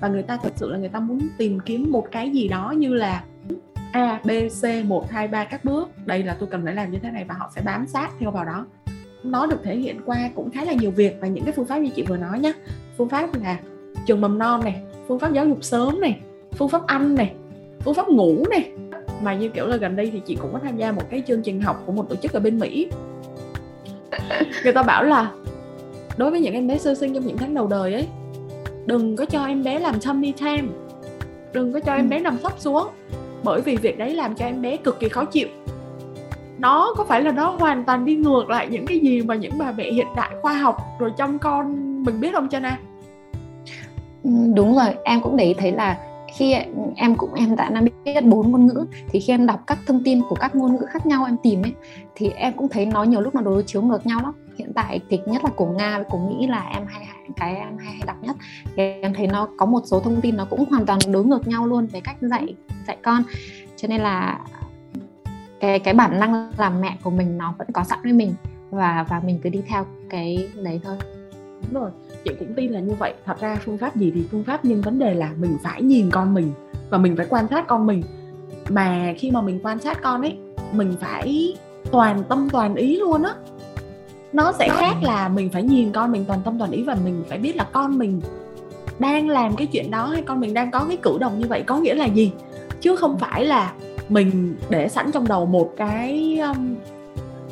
Và 0.01 0.07
người 0.07 0.23
ta 0.23 0.37
thật 0.37 0.53
sự 0.55 0.71
là 0.71 0.77
người 0.77 0.89
ta 0.89 0.99
muốn 0.99 1.19
tìm 1.37 1.59
kiếm 1.59 1.91
một 1.91 2.05
cái 2.11 2.29
gì 2.29 2.47
đó 2.47 2.73
như 2.77 2.93
là 2.93 3.23
A, 3.91 4.19
B, 4.23 4.29
C, 4.61 4.85
1, 4.85 5.11
2, 5.11 5.27
3 5.27 5.43
các 5.43 5.65
bước. 5.65 5.89
Đây 6.05 6.23
là 6.23 6.35
tôi 6.39 6.49
cần 6.51 6.65
phải 6.65 6.75
làm 6.75 6.91
như 6.91 6.99
thế 6.99 7.11
này 7.11 7.25
và 7.27 7.35
họ 7.35 7.51
sẽ 7.55 7.61
bám 7.61 7.87
sát 7.87 8.09
theo 8.19 8.31
vào 8.31 8.45
đó 8.45 8.65
Nó 9.23 9.45
được 9.45 9.63
thể 9.63 9.75
hiện 9.75 10.01
qua 10.05 10.29
cũng 10.35 10.51
khá 10.51 10.63
là 10.63 10.73
nhiều 10.73 10.91
việc 10.91 11.17
và 11.21 11.27
những 11.27 11.43
cái 11.43 11.53
phương 11.53 11.65
pháp 11.65 11.77
như 11.77 11.89
chị 11.95 12.03
vừa 12.03 12.17
nói 12.17 12.39
nhé 12.39 12.53
Phương 12.97 13.09
pháp 13.09 13.41
là 13.41 13.59
trường 14.05 14.21
mầm 14.21 14.39
non 14.39 14.63
này, 14.63 14.81
phương 15.07 15.19
pháp 15.19 15.33
giáo 15.33 15.47
dục 15.47 15.63
sớm 15.63 16.01
này, 16.01 16.19
phương 16.51 16.69
pháp 16.69 16.87
ăn 16.87 17.15
này, 17.15 17.33
phương 17.79 17.93
pháp 17.93 18.09
ngủ 18.09 18.45
này. 18.49 18.71
Mà 19.21 19.33
như 19.33 19.49
kiểu 19.49 19.67
là 19.67 19.77
gần 19.77 19.95
đây 19.95 20.09
thì 20.13 20.21
chị 20.25 20.35
cũng 20.35 20.53
có 20.53 20.59
tham 20.63 20.77
gia 20.77 20.91
một 20.91 21.09
cái 21.09 21.23
chương 21.27 21.41
trình 21.41 21.61
học 21.61 21.83
của 21.85 21.91
một 21.91 22.09
tổ 22.09 22.15
chức 22.15 22.33
ở 22.33 22.39
bên 22.39 22.59
Mỹ. 22.59 22.87
Người 24.63 24.73
ta 24.73 24.83
bảo 24.83 25.03
là 25.03 25.31
đối 26.17 26.31
với 26.31 26.39
những 26.39 26.53
em 26.53 26.67
bé 26.67 26.77
sơ 26.77 26.95
sinh 26.95 27.13
trong 27.13 27.25
những 27.25 27.37
tháng 27.37 27.53
đầu 27.53 27.67
đời 27.67 27.93
ấy 27.93 28.07
đừng 28.85 29.15
có 29.15 29.25
cho 29.25 29.45
em 29.45 29.63
bé 29.63 29.79
làm 29.79 29.99
tummy 29.99 30.31
time 30.31 30.67
đừng 31.53 31.73
có 31.73 31.79
cho 31.79 31.93
em 31.93 32.05
ừ. 32.05 32.09
bé 32.09 32.19
nằm 32.19 32.37
sấp 32.43 32.53
xuống 32.59 32.87
bởi 33.43 33.61
vì 33.61 33.77
việc 33.77 33.97
đấy 33.97 34.15
làm 34.15 34.35
cho 34.35 34.45
em 34.45 34.61
bé 34.61 34.77
cực 34.77 34.99
kỳ 34.99 35.09
khó 35.09 35.25
chịu 35.25 35.47
nó 36.59 36.93
có 36.97 37.03
phải 37.03 37.21
là 37.21 37.31
nó 37.31 37.55
hoàn 37.59 37.83
toàn 37.83 38.05
đi 38.05 38.15
ngược 38.15 38.49
lại 38.49 38.67
những 38.71 38.85
cái 38.85 38.99
gì 38.99 39.21
mà 39.21 39.35
những 39.35 39.57
bà 39.57 39.71
mẹ 39.71 39.91
hiện 39.91 40.07
đại 40.15 40.29
khoa 40.41 40.53
học 40.53 40.77
rồi 40.99 41.11
trong 41.17 41.39
con 41.39 41.75
mình 42.03 42.19
biết 42.19 42.31
không 42.33 42.49
cho 42.49 42.59
na 42.59 42.77
ừ, 44.23 44.29
đúng 44.55 44.75
rồi 44.75 44.95
em 45.03 45.21
cũng 45.21 45.37
để 45.37 45.45
ý 45.45 45.53
thấy 45.53 45.71
là 45.71 45.97
khi 46.37 46.55
em 46.95 47.15
cũng 47.15 47.33
em 47.33 47.55
đã 47.55 47.69
năm 47.69 47.85
biết 48.03 48.23
bốn 48.23 48.51
ngôn 48.51 48.67
ngữ 48.67 48.85
thì 49.07 49.19
khi 49.19 49.33
em 49.33 49.45
đọc 49.45 49.59
các 49.67 49.77
thông 49.87 50.03
tin 50.03 50.21
của 50.29 50.35
các 50.35 50.55
ngôn 50.55 50.75
ngữ 50.75 50.85
khác 50.89 51.05
nhau 51.05 51.25
em 51.25 51.37
tìm 51.43 51.61
ấy 51.61 51.73
thì 52.15 52.29
em 52.29 52.53
cũng 52.53 52.67
thấy 52.69 52.85
nó 52.85 53.03
nhiều 53.03 53.21
lúc 53.21 53.35
nó 53.35 53.41
đối 53.41 53.63
chiếu 53.63 53.81
ngược 53.81 54.05
nhau 54.05 54.19
lắm. 54.23 54.33
Hiện 54.57 54.73
tại 54.75 54.99
kịch 55.09 55.27
nhất 55.27 55.43
là 55.43 55.49
của 55.55 55.65
nga 55.65 55.97
với 55.97 56.05
của 56.09 56.17
mỹ 56.17 56.47
là 56.47 56.69
em 56.73 56.85
hay 56.87 57.07
cái 57.35 57.55
em 57.55 57.77
hay, 57.77 57.93
hay 57.93 58.01
đọc 58.05 58.17
nhất. 58.21 58.35
Thì 58.75 58.83
em 59.01 59.13
thấy 59.13 59.27
nó 59.27 59.47
có 59.57 59.65
một 59.65 59.81
số 59.85 59.99
thông 59.99 60.21
tin 60.21 60.37
nó 60.37 60.45
cũng 60.49 60.65
hoàn 60.69 60.85
toàn 60.85 60.99
đối 61.11 61.25
ngược 61.25 61.47
nhau 61.47 61.67
luôn 61.67 61.87
về 61.87 61.99
cách 61.99 62.15
dạy 62.21 62.55
dạy 62.87 62.97
con. 63.03 63.23
Cho 63.75 63.87
nên 63.87 64.01
là 64.01 64.39
cái 65.59 65.79
cái 65.79 65.93
bản 65.93 66.19
năng 66.19 66.51
làm 66.57 66.81
mẹ 66.81 66.97
của 67.03 67.09
mình 67.09 67.37
nó 67.37 67.53
vẫn 67.57 67.67
có 67.73 67.83
sẵn 67.83 67.99
với 68.03 68.13
mình 68.13 68.33
và 68.69 69.05
và 69.09 69.21
mình 69.25 69.39
cứ 69.43 69.49
đi 69.49 69.61
theo 69.67 69.85
cái 70.09 70.49
đấy 70.63 70.81
thôi. 70.83 70.95
Đúng 71.61 71.81
rồi. 71.81 71.91
Chị 72.25 72.31
cũng 72.39 72.53
tin 72.53 72.71
là 72.71 72.79
như 72.79 72.93
vậy. 72.99 73.13
Thật 73.25 73.39
ra 73.39 73.57
phương 73.65 73.77
pháp 73.77 73.95
gì 73.95 74.11
thì 74.15 74.23
phương 74.31 74.43
pháp, 74.43 74.65
nhưng 74.65 74.81
vấn 74.81 74.99
đề 74.99 75.13
là 75.13 75.31
mình 75.39 75.57
phải 75.63 75.81
nhìn 75.81 76.11
con 76.11 76.33
mình 76.33 76.51
và 76.89 76.97
mình 76.97 77.17
phải 77.17 77.25
quan 77.29 77.47
sát 77.47 77.67
con 77.67 77.87
mình. 77.87 78.03
Mà 78.69 79.13
khi 79.17 79.31
mà 79.31 79.41
mình 79.41 79.59
quan 79.63 79.79
sát 79.79 80.01
con 80.01 80.21
ấy, 80.21 80.37
mình 80.71 80.95
phải 80.99 81.55
toàn 81.91 82.23
tâm 82.29 82.49
toàn 82.51 82.75
ý 82.75 82.99
luôn 82.99 83.23
á. 83.23 83.33
Nó 84.33 84.51
sẽ 84.51 84.69
khác 84.69 84.95
là 85.01 85.29
mình 85.29 85.49
phải 85.49 85.63
nhìn 85.63 85.91
con 85.91 86.11
mình 86.11 86.25
toàn 86.27 86.39
tâm 86.45 86.59
toàn 86.59 86.71
ý 86.71 86.83
và 86.83 86.95
mình 87.03 87.23
phải 87.29 87.37
biết 87.37 87.55
là 87.55 87.67
con 87.71 87.97
mình 87.97 88.21
đang 88.99 89.29
làm 89.29 89.55
cái 89.55 89.67
chuyện 89.67 89.91
đó 89.91 90.05
hay 90.05 90.21
con 90.21 90.39
mình 90.39 90.53
đang 90.53 90.71
có 90.71 90.85
cái 90.87 90.97
cử 90.97 91.17
động 91.19 91.39
như 91.39 91.45
vậy 91.49 91.63
có 91.63 91.77
nghĩa 91.77 91.95
là 91.95 92.05
gì? 92.05 92.31
Chứ 92.81 92.95
không 92.95 93.17
phải 93.19 93.45
là 93.45 93.73
mình 94.09 94.55
để 94.69 94.89
sẵn 94.89 95.11
trong 95.11 95.27
đầu 95.27 95.45
một 95.45 95.73
cái 95.77 96.39
um, 96.39 96.75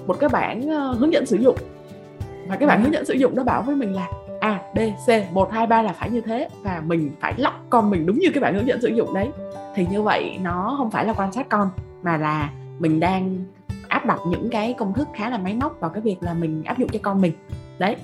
một 0.08 0.20
cái 0.20 0.30
bản 0.30 0.60
uh, 0.60 0.98
hướng 1.00 1.14
dẫn 1.14 1.26
sử 1.26 1.38
dụng. 1.38 1.58
Và 2.48 2.56
cái 2.56 2.68
bản 2.68 2.84
hướng 2.84 2.94
dẫn 2.94 3.06
sử 3.06 3.14
dụng 3.14 3.36
đó 3.36 3.44
bảo 3.44 3.62
với 3.62 3.76
mình 3.76 3.94
là 3.94 4.08
A, 4.40 4.62
B, 4.76 4.80
C, 5.08 5.34
1, 5.34 5.52
2, 5.52 5.68
3 5.68 5.82
là 5.82 5.94
phải 5.94 6.10
như 6.10 6.22
thế 6.22 6.50
và 6.64 6.82
mình 6.86 7.12
phải 7.20 7.34
lọc 7.38 7.54
con 7.70 7.90
mình 7.90 8.06
đúng 8.06 8.20
như 8.20 8.30
cái 8.34 8.42
bản 8.42 8.56
hướng 8.56 8.68
dẫn 8.68 8.82
sử 8.82 8.88
dụng 8.88 9.14
đấy. 9.14 9.30
Thì 9.76 9.86
như 9.92 10.02
vậy 10.02 10.38
nó 10.42 10.76
không 10.78 10.92
phải 10.92 11.06
là 11.06 11.14
quan 11.14 11.32
sát 11.32 11.50
con 11.50 11.70
mà 12.04 12.18
là 12.18 12.50
mình 12.80 13.00
đang 13.00 13.38
áp 13.88 14.06
đặt 14.06 14.20
những 14.28 14.50
cái 14.50 14.74
công 14.74 14.94
thức 14.94 15.08
khá 15.16 15.30
là 15.30 15.38
máy 15.38 15.54
móc 15.54 15.80
vào 15.80 15.90
cái 15.90 16.02
việc 16.02 16.16
là 16.22 16.34
mình 16.34 16.64
áp 16.64 16.78
dụng 16.78 16.90
cho 16.90 17.00
con 17.02 17.22
mình 17.22 17.32
đấy. 17.80 17.96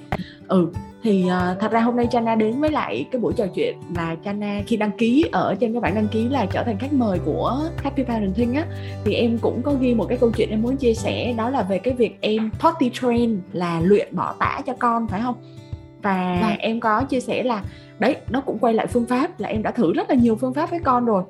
Ừ 0.48 0.72
thì 1.04 1.26
uh, 1.26 1.60
thật 1.60 1.72
ra 1.72 1.80
hôm 1.80 1.96
nay 1.96 2.08
Chana 2.12 2.36
đến 2.36 2.62
với 2.62 2.72
lại 2.72 3.06
cái 3.12 3.22
buổi 3.22 3.34
trò 3.34 3.46
chuyện 3.56 3.78
là 3.96 4.16
Chana 4.26 4.62
khi 4.68 4.78
đăng 4.78 4.92
ký 4.92 5.26
ở 5.32 5.56
trên 5.60 5.74
cái 5.74 5.82
bảng 5.82 5.96
đăng 5.96 6.08
ký 6.08 6.30
là 6.30 6.46
trở 6.46 6.64
thành 6.64 6.78
khách 6.78 6.94
mời 6.94 7.20
của 7.26 7.70
Happy 7.78 8.04
Parenting 8.04 8.54
á 8.54 8.66
thì 9.06 9.14
em 9.14 9.38
cũng 9.42 9.62
có 9.62 9.74
ghi 9.74 9.94
một 9.94 10.06
cái 10.10 10.18
câu 10.18 10.32
chuyện 10.38 10.50
em 10.50 10.62
muốn 10.62 10.78
chia 10.78 10.94
sẻ 10.94 11.34
đó 11.38 11.50
là 11.50 11.62
về 11.62 11.78
cái 11.78 11.94
việc 11.94 12.18
em 12.22 12.52
potty 12.60 12.90
train 12.94 13.42
là 13.54 13.82
luyện 13.84 14.08
bỏ 14.16 14.36
tả 14.40 14.62
cho 14.66 14.74
con 14.80 15.08
phải 15.08 15.22
không? 15.22 15.36
Và 16.02 16.40
vâng. 16.42 16.58
em 16.60 16.80
có 16.80 17.04
chia 17.04 17.20
sẻ 17.20 17.44
là 17.44 17.64
đấy 18.00 18.16
nó 18.30 18.42
cũng 18.42 18.60
quay 18.60 18.74
lại 18.74 18.88
phương 18.88 19.06
pháp 19.06 19.40
là 19.40 19.50
em 19.50 19.64
đã 19.64 19.72
thử 19.72 19.94
rất 19.94 20.10
là 20.10 20.16
nhiều 20.16 20.36
phương 20.36 20.54
pháp 20.54 20.72
với 20.72 20.80
con 20.80 21.06
rồi 21.06 21.24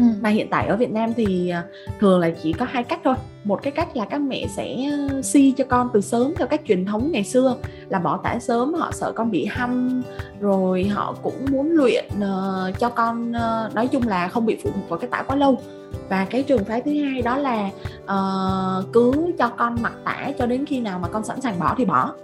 ừ. 0.00 0.06
mà 0.20 0.28
hiện 0.28 0.48
tại 0.50 0.66
ở 0.66 0.76
Việt 0.76 0.90
Nam 0.90 1.14
thì 1.16 1.48
à, 1.48 1.64
thường 2.00 2.20
là 2.20 2.30
chỉ 2.42 2.52
có 2.52 2.66
hai 2.70 2.84
cách 2.84 3.00
thôi 3.04 3.14
một 3.44 3.62
cái 3.62 3.70
cách 3.70 3.96
là 3.96 4.04
các 4.04 4.18
mẹ 4.18 4.46
sẽ 4.56 4.76
ờ, 4.90 5.22
si 5.22 5.54
cho 5.56 5.64
con 5.64 5.88
từ 5.92 6.00
sớm 6.00 6.34
theo 6.36 6.46
cách 6.46 6.60
truyền 6.68 6.84
thống 6.84 7.08
ngày 7.12 7.24
xưa 7.24 7.56
là 7.88 7.98
bỏ 7.98 8.20
tả 8.22 8.38
sớm 8.38 8.74
họ 8.74 8.92
sợ 8.92 9.12
con 9.12 9.30
bị 9.30 9.44
hăm 9.44 10.02
rồi 10.40 10.84
họ 10.84 11.14
cũng 11.22 11.46
muốn 11.50 11.70
luyện 11.70 12.04
uh, 12.18 12.78
cho 12.78 12.88
con 12.88 13.30
uh, 13.30 13.74
nói 13.74 13.88
chung 13.88 14.08
là 14.08 14.28
không 14.28 14.46
bị 14.46 14.58
phụ 14.62 14.70
thuộc 14.74 14.88
vào 14.88 14.98
cái 14.98 15.10
tả 15.10 15.22
quá 15.22 15.36
lâu 15.36 15.58
và 16.08 16.26
cái 16.30 16.42
trường 16.42 16.64
phái 16.64 16.80
thứ 16.80 17.04
hai 17.04 17.22
đó 17.22 17.36
là 17.36 17.70
uh, 18.04 18.92
cứ 18.92 19.12
cho 19.38 19.48
con 19.48 19.76
mặc 19.82 19.92
tả 20.04 20.30
cho 20.38 20.46
đến 20.46 20.66
khi 20.66 20.80
nào 20.80 20.98
mà 20.98 21.08
con 21.08 21.24
sẵn 21.24 21.40
sàng 21.40 21.58
bỏ 21.58 21.74
thì 21.78 21.84
bỏ 21.84 22.14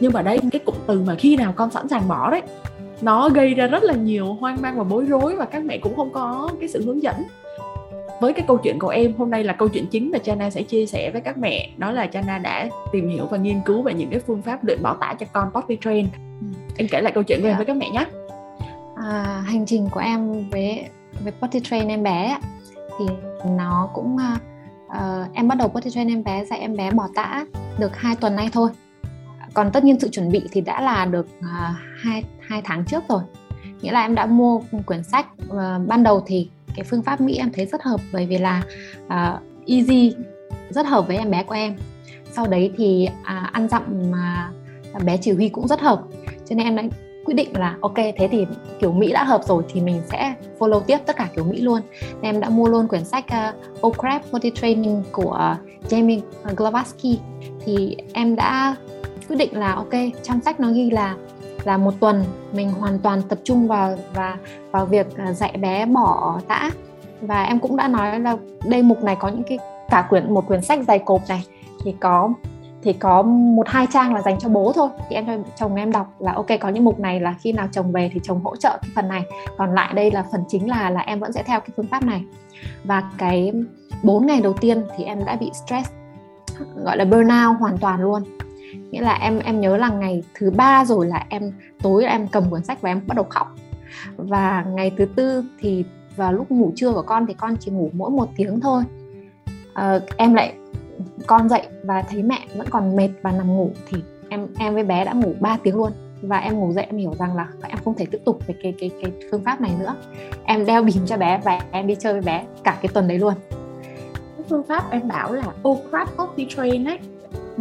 nhưng 0.00 0.12
mà 0.12 0.22
đây 0.22 0.38
cái 0.52 0.60
cụm 0.64 0.74
từ 0.86 1.00
mà 1.06 1.14
khi 1.14 1.36
nào 1.36 1.52
con 1.56 1.70
sẵn 1.70 1.88
sàng 1.88 2.08
bỏ 2.08 2.30
đấy 2.30 2.42
nó 3.04 3.28
gây 3.28 3.54
ra 3.54 3.66
rất 3.66 3.82
là 3.82 3.94
nhiều 3.94 4.34
hoang 4.40 4.62
mang 4.62 4.78
và 4.78 4.84
bối 4.84 5.04
rối 5.04 5.36
và 5.36 5.44
các 5.44 5.64
mẹ 5.64 5.78
cũng 5.78 5.96
không 5.96 6.12
có 6.12 6.50
cái 6.60 6.68
sự 6.68 6.84
hướng 6.84 7.02
dẫn. 7.02 7.16
Với 8.20 8.32
cái 8.32 8.44
câu 8.48 8.56
chuyện 8.56 8.78
của 8.78 8.88
em 8.88 9.14
hôm 9.18 9.30
nay 9.30 9.44
là 9.44 9.52
câu 9.52 9.68
chuyện 9.68 9.86
chính 9.86 10.10
mà 10.10 10.18
Chana 10.18 10.50
sẽ 10.50 10.62
chia 10.62 10.86
sẻ 10.86 11.10
với 11.10 11.20
các 11.20 11.38
mẹ. 11.38 11.70
Đó 11.76 11.90
là 11.90 12.06
Chana 12.06 12.38
đã 12.38 12.68
tìm 12.92 13.08
hiểu 13.08 13.26
và 13.30 13.36
nghiên 13.36 13.60
cứu 13.64 13.82
về 13.82 13.94
những 13.94 14.10
cái 14.10 14.20
phương 14.20 14.42
pháp 14.42 14.64
luyện 14.64 14.82
bỏ 14.82 14.96
tả 15.00 15.14
cho 15.20 15.26
con 15.32 15.50
potty 15.54 15.78
train. 15.80 16.06
Ừ. 16.40 16.46
em 16.76 16.88
kể 16.90 17.00
lại 17.00 17.12
câu 17.12 17.22
chuyện 17.22 17.40
của 17.42 17.48
em 17.48 17.56
với 17.56 17.66
các 17.66 17.76
mẹ 17.76 17.90
nhé. 17.90 18.06
À, 18.96 19.42
hành 19.46 19.66
trình 19.66 19.88
của 19.90 20.00
em 20.00 20.50
với 20.50 20.84
với 21.20 21.32
potty 21.40 21.60
train 21.60 21.88
em 21.88 22.02
bé 22.02 22.38
thì 22.98 23.04
nó 23.48 23.88
cũng 23.94 24.16
uh, 24.16 25.32
em 25.32 25.48
bắt 25.48 25.58
đầu 25.58 25.68
potty 25.68 25.90
train 25.90 26.08
em 26.08 26.24
bé 26.24 26.44
dạy 26.44 26.58
em 26.58 26.76
bé 26.76 26.90
bỏ 26.90 27.08
tã 27.14 27.44
được 27.78 27.96
hai 27.96 28.16
tuần 28.16 28.36
nay 28.36 28.48
thôi. 28.52 28.70
Còn 29.54 29.70
tất 29.72 29.84
nhiên 29.84 30.00
sự 30.00 30.08
chuẩn 30.08 30.32
bị 30.32 30.42
thì 30.52 30.60
đã 30.60 30.80
là 30.80 31.04
được 31.04 31.26
uh, 31.38 31.76
hai 32.02 32.24
hai 32.48 32.62
tháng 32.64 32.84
trước 32.84 33.02
rồi. 33.08 33.22
Nghĩa 33.80 33.92
là 33.92 34.02
em 34.02 34.14
đã 34.14 34.26
mua 34.26 34.60
quyển 34.86 35.02
sách 35.04 35.26
và 35.48 35.80
ban 35.86 36.02
đầu 36.02 36.22
thì 36.26 36.48
cái 36.76 36.84
phương 36.84 37.02
pháp 37.02 37.20
mỹ 37.20 37.36
em 37.36 37.52
thấy 37.52 37.66
rất 37.66 37.82
hợp 37.82 38.00
bởi 38.12 38.26
vì 38.26 38.38
là 38.38 38.62
uh, 39.06 39.42
easy 39.66 40.14
rất 40.70 40.86
hợp 40.86 41.06
với 41.06 41.16
em 41.16 41.30
bé 41.30 41.42
của 41.42 41.54
em. 41.54 41.76
Sau 42.32 42.46
đấy 42.46 42.72
thì 42.76 43.08
uh, 43.20 43.52
ăn 43.52 43.68
dặm 43.68 44.10
mà 44.10 44.50
bé 45.04 45.16
chỉ 45.16 45.32
huy 45.32 45.48
cũng 45.48 45.68
rất 45.68 45.80
hợp. 45.80 46.02
Cho 46.48 46.56
nên 46.56 46.66
em 46.66 46.76
đã 46.76 46.82
quyết 47.24 47.34
định 47.34 47.56
là 47.56 47.76
ok 47.80 47.96
thế 47.96 48.28
thì 48.30 48.46
kiểu 48.80 48.92
Mỹ 48.92 49.12
đã 49.12 49.24
hợp 49.24 49.40
rồi 49.44 49.62
thì 49.72 49.80
mình 49.80 50.02
sẽ 50.10 50.34
follow 50.58 50.80
tiếp 50.80 50.98
tất 51.06 51.16
cả 51.16 51.28
kiểu 51.36 51.44
Mỹ 51.44 51.60
luôn. 51.60 51.80
Nên 52.00 52.34
em 52.34 52.40
đã 52.40 52.48
mua 52.48 52.68
luôn 52.68 52.88
quyển 52.88 53.04
sách 53.04 53.24
uh, 53.80 53.80
O 53.80 54.18
Body 54.32 54.50
Training 54.50 55.02
của 55.12 55.52
uh, 55.52 55.90
Jamie 55.90 56.20
Glavatsky 56.56 57.18
thì 57.64 57.96
em 58.12 58.36
đã 58.36 58.76
quyết 59.28 59.36
định 59.36 59.58
là 59.58 59.72
ok 59.72 59.92
trong 60.22 60.40
sách 60.40 60.60
nó 60.60 60.70
ghi 60.72 60.90
là 60.90 61.16
là 61.64 61.76
một 61.76 61.94
tuần 62.00 62.24
mình 62.52 62.70
hoàn 62.70 62.98
toàn 62.98 63.22
tập 63.22 63.38
trung 63.44 63.68
vào 63.68 63.96
và 64.14 64.36
vào 64.70 64.86
việc 64.86 65.16
à, 65.16 65.32
dạy 65.32 65.56
bé 65.60 65.86
bỏ 65.86 66.40
tã. 66.48 66.70
Và 67.20 67.42
em 67.42 67.60
cũng 67.60 67.76
đã 67.76 67.88
nói 67.88 68.20
là 68.20 68.36
đây 68.66 68.82
mục 68.82 69.02
này 69.02 69.16
có 69.16 69.28
những 69.28 69.42
cái 69.42 69.58
cả 69.90 70.06
quyển, 70.10 70.34
một 70.34 70.46
quyển 70.46 70.62
sách 70.62 70.80
dày 70.88 70.98
cộp 70.98 71.22
này, 71.28 71.44
thì 71.84 71.94
có 72.00 72.30
thì 72.82 72.92
có 72.92 73.22
một 73.22 73.68
hai 73.68 73.86
trang 73.92 74.14
là 74.14 74.22
dành 74.22 74.38
cho 74.38 74.48
bố 74.48 74.72
thôi. 74.72 74.88
Thì 75.08 75.16
em 75.16 75.26
cho, 75.26 75.32
chồng 75.56 75.74
em 75.74 75.92
đọc 75.92 76.06
là 76.18 76.32
ok, 76.32 76.46
có 76.60 76.68
những 76.68 76.84
mục 76.84 76.98
này 76.98 77.20
là 77.20 77.34
khi 77.40 77.52
nào 77.52 77.68
chồng 77.72 77.92
về 77.92 78.10
thì 78.14 78.20
chồng 78.22 78.44
hỗ 78.44 78.56
trợ 78.56 78.78
cái 78.82 78.90
phần 78.94 79.08
này. 79.08 79.22
Còn 79.58 79.74
lại 79.74 79.92
đây 79.94 80.10
là 80.10 80.24
phần 80.32 80.44
chính 80.48 80.70
là 80.70 80.90
là 80.90 81.00
em 81.00 81.20
vẫn 81.20 81.32
sẽ 81.32 81.42
theo 81.42 81.60
cái 81.60 81.68
phương 81.76 81.86
pháp 81.86 82.04
này. 82.04 82.24
Và 82.84 83.02
cái 83.18 83.52
4 84.02 84.26
ngày 84.26 84.40
đầu 84.40 84.52
tiên 84.52 84.84
thì 84.96 85.04
em 85.04 85.24
đã 85.24 85.36
bị 85.36 85.50
stress, 85.66 85.90
gọi 86.84 86.96
là 86.96 87.04
burnout 87.04 87.56
hoàn 87.60 87.78
toàn 87.78 88.00
luôn 88.00 88.22
nghĩa 88.94 89.00
là 89.00 89.14
em 89.14 89.38
em 89.38 89.60
nhớ 89.60 89.76
là 89.76 89.88
ngày 89.88 90.22
thứ 90.34 90.50
ba 90.50 90.84
rồi 90.84 91.06
là 91.06 91.26
em 91.28 91.52
tối 91.82 92.04
em 92.04 92.28
cầm 92.28 92.50
cuốn 92.50 92.64
sách 92.64 92.80
và 92.80 92.90
em 92.90 93.00
bắt 93.06 93.14
đầu 93.14 93.26
khóc. 93.28 93.54
Và 94.16 94.64
ngày 94.68 94.92
thứ 94.98 95.04
tư 95.04 95.44
thì 95.60 95.84
vào 96.16 96.32
lúc 96.32 96.50
ngủ 96.50 96.72
trưa 96.76 96.92
của 96.92 97.02
con 97.02 97.26
thì 97.26 97.34
con 97.34 97.56
chỉ 97.60 97.70
ngủ 97.70 97.90
mỗi 97.92 98.10
một 98.10 98.28
tiếng 98.36 98.60
thôi. 98.60 98.82
À, 99.74 99.98
em 100.16 100.34
lại 100.34 100.54
con 101.26 101.48
dậy 101.48 101.66
và 101.84 102.02
thấy 102.02 102.22
mẹ 102.22 102.38
vẫn 102.56 102.66
còn 102.70 102.96
mệt 102.96 103.08
và 103.22 103.32
nằm 103.32 103.56
ngủ 103.56 103.70
thì 103.88 103.98
em 104.28 104.46
em 104.58 104.74
với 104.74 104.84
bé 104.84 105.04
đã 105.04 105.12
ngủ 105.12 105.34
3 105.40 105.56
tiếng 105.62 105.76
luôn. 105.76 105.92
Và 106.22 106.38
em 106.38 106.54
ngủ 106.54 106.72
dậy 106.72 106.86
em 106.90 106.96
hiểu 106.96 107.14
rằng 107.18 107.36
là 107.36 107.46
em 107.68 107.78
không 107.84 107.94
thể 107.94 108.06
tiếp 108.06 108.20
tục 108.24 108.38
với 108.46 108.56
cái 108.62 108.74
cái 108.78 108.90
cái 109.02 109.12
phương 109.30 109.44
pháp 109.44 109.60
này 109.60 109.70
nữa. 109.80 109.94
Em 110.44 110.66
đeo 110.66 110.82
bìm 110.82 111.06
cho 111.06 111.16
bé 111.16 111.40
và 111.44 111.60
em 111.70 111.86
đi 111.86 111.94
chơi 111.94 112.12
với 112.12 112.22
bé 112.22 112.44
cả 112.64 112.78
cái 112.82 112.88
tuần 112.94 113.08
đấy 113.08 113.18
luôn. 113.18 113.34
Cái 114.36 114.46
phương 114.48 114.62
pháp 114.62 114.90
em 114.90 115.08
bảo 115.08 115.32
là 115.32 115.46
oh 115.68 115.78
Ocrat 115.84 116.08
Coffee 116.16 116.48
Train 116.48 116.84
ấy 116.84 116.98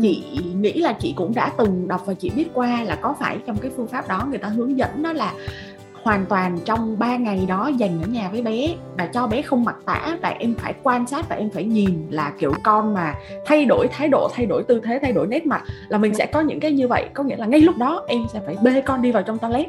chị 0.02 0.24
nghĩ 0.56 0.74
là 0.74 0.94
chị 0.94 1.14
cũng 1.18 1.34
đã 1.36 1.52
từng 1.58 1.88
đọc 1.88 2.02
và 2.06 2.14
chị 2.14 2.30
biết 2.30 2.48
qua 2.54 2.84
là 2.84 2.96
có 2.96 3.16
phải 3.20 3.38
trong 3.46 3.58
cái 3.58 3.72
phương 3.78 3.88
pháp 3.88 4.08
đó 4.08 4.28
người 4.30 4.40
ta 4.40 4.48
hướng 4.48 4.78
dẫn 4.78 5.04
đó 5.04 5.14
là 5.14 5.34
hoàn 6.04 6.26
toàn 6.26 6.60
trong 6.66 7.00
3 7.00 7.16
ngày 7.16 7.46
đó 7.48 7.72
dành 7.78 8.02
ở 8.02 8.08
nhà 8.08 8.30
với 8.30 8.42
bé 8.42 8.76
và 8.98 9.06
cho 9.06 9.28
bé 9.28 9.42
không 9.42 9.64
mặc 9.64 9.76
tả 9.86 10.18
và 10.22 10.30
em 10.30 10.56
phải 10.56 10.74
quan 10.84 11.08
sát 11.08 11.30
và 11.30 11.36
em 11.36 11.50
phải 11.50 11.64
nhìn 11.64 12.08
là 12.10 12.34
kiểu 12.40 12.54
con 12.64 12.94
mà 12.94 13.16
thay 13.46 13.66
đổi 13.66 13.88
thái 13.92 14.08
độ, 14.08 14.30
thay 14.34 14.46
đổi 14.46 14.64
tư 14.64 14.82
thế, 14.84 15.00
thay 15.02 15.12
đổi 15.12 15.28
nét 15.28 15.46
mặt 15.46 15.64
là 15.90 15.98
mình 15.98 16.14
sẽ 16.14 16.26
có 16.26 16.42
những 16.42 16.60
cái 16.60 16.72
như 16.72 16.88
vậy. 16.88 17.10
Có 17.14 17.24
nghĩa 17.24 17.36
là 17.36 17.46
ngay 17.46 17.60
lúc 17.60 17.78
đó 17.78 18.04
em 18.08 18.22
sẽ 18.34 18.40
phải 18.46 18.58
bê 18.64 18.82
con 18.82 19.02
đi 19.02 19.12
vào 19.12 19.24
trong 19.24 19.38
toilet. 19.38 19.68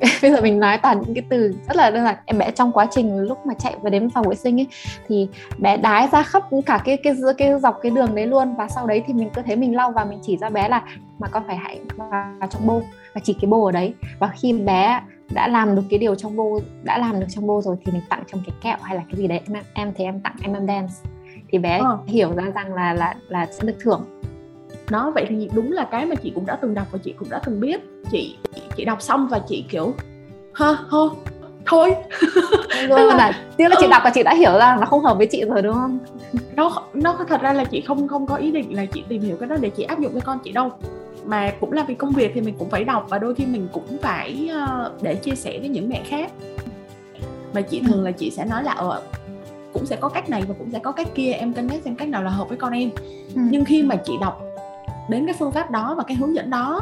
bây 0.22 0.32
giờ 0.32 0.40
mình 0.40 0.60
nói 0.60 0.78
toàn 0.78 1.00
những 1.00 1.14
cái 1.14 1.24
từ 1.28 1.52
rất 1.68 1.76
là 1.76 1.90
đơn 1.90 2.04
giản. 2.04 2.16
Em 2.24 2.38
bé 2.38 2.50
trong 2.50 2.72
quá 2.72 2.86
trình 2.90 3.18
lúc 3.18 3.46
mà 3.46 3.54
chạy 3.54 3.74
và 3.82 3.90
đến 3.90 4.10
phòng 4.10 4.28
vệ 4.28 4.36
sinh 4.36 4.60
ấy 4.60 4.66
thì 5.08 5.28
bé 5.58 5.76
đái 5.76 6.08
ra 6.12 6.22
khắp 6.22 6.42
cả 6.66 6.82
cái 6.84 6.96
cái 6.96 7.14
cái, 7.22 7.34
cái 7.38 7.60
dọc 7.60 7.78
cái 7.82 7.90
đường 7.90 8.14
đấy 8.14 8.26
luôn. 8.26 8.54
Và 8.56 8.68
sau 8.68 8.86
đấy 8.86 9.02
thì 9.06 9.12
mình 9.12 9.30
cứ 9.34 9.42
thấy 9.42 9.56
mình 9.56 9.76
lau 9.76 9.90
và 9.90 10.04
mình 10.04 10.18
chỉ 10.22 10.36
ra 10.36 10.50
bé 10.50 10.68
là 10.68 10.82
mà 11.18 11.28
con 11.28 11.42
phải 11.46 11.56
hãy 11.56 11.80
vào 11.96 12.48
trong 12.50 12.66
bô. 12.66 12.82
Và 13.14 13.20
chỉ 13.24 13.36
cái 13.40 13.50
bô 13.50 13.64
ở 13.64 13.72
đấy. 13.72 13.94
Và 14.18 14.28
khi 14.28 14.52
bé 14.52 15.00
đã 15.34 15.48
làm 15.48 15.76
được 15.76 15.82
cái 15.90 15.98
điều 15.98 16.14
trong 16.14 16.36
bô 16.36 16.60
đã 16.82 16.98
làm 16.98 17.20
được 17.20 17.26
trong 17.28 17.46
bô 17.46 17.62
rồi 17.62 17.76
thì 17.84 17.92
mình 17.92 18.02
tặng 18.08 18.22
trong 18.32 18.42
cái 18.46 18.54
kẹo 18.62 18.76
hay 18.82 18.96
là 18.96 19.02
cái 19.10 19.16
gì 19.16 19.26
đấy. 19.26 19.40
Em 19.46 19.62
em 19.74 19.92
thì 19.96 20.04
em 20.04 20.20
tặng 20.20 20.36
em 20.42 20.66
dance. 20.66 20.94
Thì 21.52 21.58
bé 21.58 21.78
ờ. 21.78 21.98
hiểu 22.06 22.34
ra 22.34 22.50
rằng 22.54 22.74
là 22.74 22.92
là 22.92 23.14
là 23.28 23.46
sẽ 23.46 23.66
được 23.66 23.76
thưởng 23.80 24.04
nó 24.90 25.10
vậy 25.10 25.26
thì 25.28 25.48
đúng 25.54 25.72
là 25.72 25.84
cái 25.84 26.06
mà 26.06 26.14
chị 26.14 26.32
cũng 26.34 26.46
đã 26.46 26.56
từng 26.56 26.74
đọc 26.74 26.86
và 26.92 26.98
chị 27.04 27.14
cũng 27.18 27.30
đã 27.30 27.38
từng 27.38 27.60
biết. 27.60 27.80
Chị 28.10 28.36
chị 28.76 28.84
đọc 28.84 29.02
xong 29.02 29.28
và 29.28 29.38
chị 29.48 29.64
kiểu 29.70 29.94
ha 30.52 30.72
ha 30.72 30.98
thôi. 31.66 31.94
Luôn 32.88 33.08
là 33.16 33.32
tiếc 33.56 33.68
là 33.68 33.76
chị 33.80 33.86
ừ. 33.86 33.90
đọc 33.90 34.02
và 34.04 34.10
chị 34.10 34.22
đã 34.22 34.34
hiểu 34.34 34.58
ra 34.58 34.76
nó 34.80 34.86
không 34.86 35.04
hợp 35.04 35.16
với 35.16 35.26
chị 35.26 35.44
rồi 35.44 35.62
đúng 35.62 35.74
không? 35.74 35.98
Nó 36.56 36.82
nó 36.94 37.18
thật 37.28 37.40
ra 37.40 37.52
là 37.52 37.64
chị 37.64 37.80
không 37.80 38.08
không 38.08 38.26
có 38.26 38.36
ý 38.36 38.50
định 38.50 38.76
là 38.76 38.84
chị 38.84 39.04
tìm 39.08 39.22
hiểu 39.22 39.36
cái 39.40 39.48
đó 39.48 39.56
để 39.60 39.70
chị 39.70 39.82
áp 39.82 40.00
dụng 40.00 40.12
với 40.12 40.22
con 40.22 40.38
chị 40.44 40.52
đâu. 40.52 40.70
Mà 41.24 41.52
cũng 41.60 41.72
là 41.72 41.84
vì 41.88 41.94
công 41.94 42.12
việc 42.12 42.30
thì 42.34 42.40
mình 42.40 42.54
cũng 42.58 42.70
phải 42.70 42.84
đọc 42.84 43.06
và 43.08 43.18
đôi 43.18 43.34
khi 43.34 43.46
mình 43.46 43.68
cũng 43.72 43.98
phải 44.02 44.48
ờ, 44.52 44.92
để 45.02 45.14
chia 45.14 45.34
sẻ 45.34 45.58
với 45.58 45.68
những 45.68 45.88
mẹ 45.88 46.02
khác. 46.06 46.32
Mà 47.54 47.60
chị 47.60 47.82
thường 47.86 48.04
là 48.04 48.10
chị 48.10 48.30
sẽ 48.30 48.44
nói 48.44 48.64
là 48.64 48.72
ờ 48.72 49.02
cũng 49.72 49.86
sẽ 49.86 49.96
có 49.96 50.08
cách 50.08 50.30
này 50.30 50.42
và 50.48 50.54
cũng 50.58 50.70
sẽ 50.70 50.78
có 50.78 50.92
cách 50.92 51.08
kia 51.14 51.32
em 51.32 51.52
cân 51.52 51.66
nhắc 51.66 51.80
xem 51.84 51.96
cách 51.96 52.08
nào 52.08 52.22
là 52.22 52.30
hợp 52.30 52.48
với 52.48 52.58
con 52.58 52.72
em. 52.72 52.90
Ừ. 53.34 53.40
nhưng 53.50 53.64
khi 53.64 53.82
mà 53.82 53.96
chị 53.96 54.12
đọc 54.20 54.42
đến 55.08 55.26
cái 55.26 55.34
phương 55.38 55.52
pháp 55.52 55.70
đó 55.70 55.94
và 55.96 56.02
cái 56.02 56.16
hướng 56.16 56.34
dẫn 56.34 56.50
đó. 56.50 56.80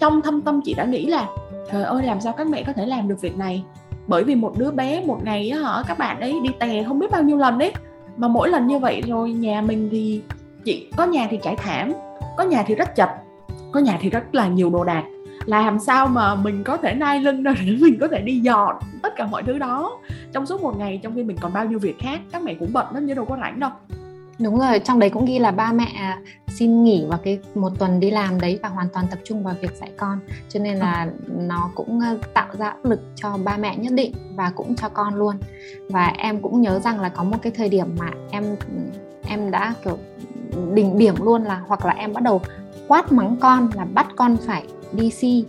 Trong 0.00 0.22
thâm 0.22 0.42
tâm 0.42 0.60
chị 0.64 0.74
đã 0.74 0.84
nghĩ 0.84 1.06
là, 1.06 1.26
trời 1.72 1.82
ơi, 1.82 2.02
làm 2.02 2.20
sao 2.20 2.32
các 2.32 2.46
mẹ 2.46 2.62
có 2.62 2.72
thể 2.72 2.86
làm 2.86 3.08
được 3.08 3.20
việc 3.20 3.38
này? 3.38 3.64
Bởi 4.06 4.24
vì 4.24 4.34
một 4.34 4.58
đứa 4.58 4.70
bé 4.70 5.04
một 5.04 5.24
ngày 5.24 5.50
hả, 5.50 5.82
các 5.86 5.98
bạn 5.98 6.20
ấy 6.20 6.40
đi 6.42 6.50
tè 6.58 6.84
không 6.84 6.98
biết 6.98 7.10
bao 7.10 7.22
nhiêu 7.22 7.36
lần 7.36 7.58
đấy 7.58 7.72
mà 8.16 8.28
mỗi 8.28 8.48
lần 8.48 8.66
như 8.66 8.78
vậy 8.78 9.02
rồi, 9.06 9.32
nhà 9.32 9.60
mình 9.60 9.88
thì 9.90 10.22
chị 10.64 10.90
có 10.96 11.06
nhà 11.06 11.26
thì 11.30 11.38
trải 11.42 11.56
thảm, 11.56 11.92
có 12.36 12.44
nhà 12.44 12.64
thì 12.66 12.74
rất 12.74 12.96
chật, 12.96 13.08
có 13.72 13.80
nhà 13.80 13.98
thì 14.00 14.10
rất 14.10 14.34
là 14.34 14.48
nhiều 14.48 14.70
đồ 14.70 14.84
đạc. 14.84 15.04
Làm 15.46 15.78
sao 15.78 16.06
mà 16.06 16.34
mình 16.34 16.64
có 16.64 16.76
thể 16.76 16.94
nai 16.94 17.20
lưng 17.20 17.42
ra 17.42 17.54
để 17.66 17.76
mình 17.80 17.98
có 18.00 18.08
thể 18.08 18.20
đi 18.20 18.40
dọn 18.40 18.76
tất 19.02 19.16
cả 19.16 19.26
mọi 19.26 19.42
thứ 19.42 19.58
đó. 19.58 19.98
Trong 20.32 20.46
suốt 20.46 20.62
một 20.62 20.78
ngày, 20.78 21.00
trong 21.02 21.14
khi 21.14 21.22
mình 21.22 21.36
còn 21.40 21.52
bao 21.52 21.64
nhiêu 21.64 21.78
việc 21.78 21.98
khác, 21.98 22.20
các 22.32 22.42
mẹ 22.42 22.54
cũng 22.54 22.72
bận 22.72 22.86
lắm 22.94 23.08
chứ 23.08 23.14
đâu 23.14 23.24
có 23.24 23.36
rảnh 23.40 23.60
đâu 23.60 23.70
đúng 24.38 24.58
rồi 24.58 24.78
trong 24.78 24.98
đấy 24.98 25.10
cũng 25.10 25.24
ghi 25.24 25.38
là 25.38 25.50
ba 25.50 25.72
mẹ 25.72 26.16
xin 26.58 26.84
nghỉ 26.84 27.04
vào 27.08 27.18
cái 27.24 27.38
một 27.54 27.78
tuần 27.78 28.00
đi 28.00 28.10
làm 28.10 28.40
đấy 28.40 28.58
và 28.62 28.68
hoàn 28.68 28.88
toàn 28.88 29.06
tập 29.10 29.18
trung 29.24 29.42
vào 29.42 29.54
việc 29.60 29.76
dạy 29.80 29.90
con. 29.96 30.20
Cho 30.48 30.60
nên 30.60 30.76
là 30.76 31.10
ừ. 31.26 31.32
nó 31.36 31.70
cũng 31.74 32.00
ờ, 32.00 32.18
tạo 32.34 32.48
ra 32.58 32.68
áp 32.68 32.84
lực 32.84 33.00
cho 33.14 33.36
ba 33.44 33.56
mẹ 33.56 33.76
nhất 33.76 33.92
định 33.92 34.12
và 34.34 34.52
cũng 34.54 34.76
cho 34.76 34.88
con 34.88 35.14
luôn. 35.14 35.36
Và 35.90 36.06
em 36.06 36.42
cũng 36.42 36.60
nhớ 36.60 36.78
rằng 36.78 37.00
là 37.00 37.08
có 37.08 37.24
một 37.24 37.36
cái 37.42 37.52
thời 37.56 37.68
điểm 37.68 37.96
mà 37.98 38.10
em 38.30 38.56
em 39.28 39.50
đã 39.50 39.74
kiểu 39.84 39.98
đỉnh 40.74 40.98
điểm 40.98 41.14
luôn 41.22 41.42
là 41.42 41.62
hoặc 41.66 41.84
là 41.84 41.92
em 41.92 42.12
bắt 42.12 42.22
đầu 42.22 42.40
quát 42.88 43.12
mắng 43.12 43.36
con 43.40 43.70
là 43.74 43.84
bắt 43.84 44.06
con 44.16 44.36
phải 44.46 44.66
đi 44.92 45.10
si 45.10 45.44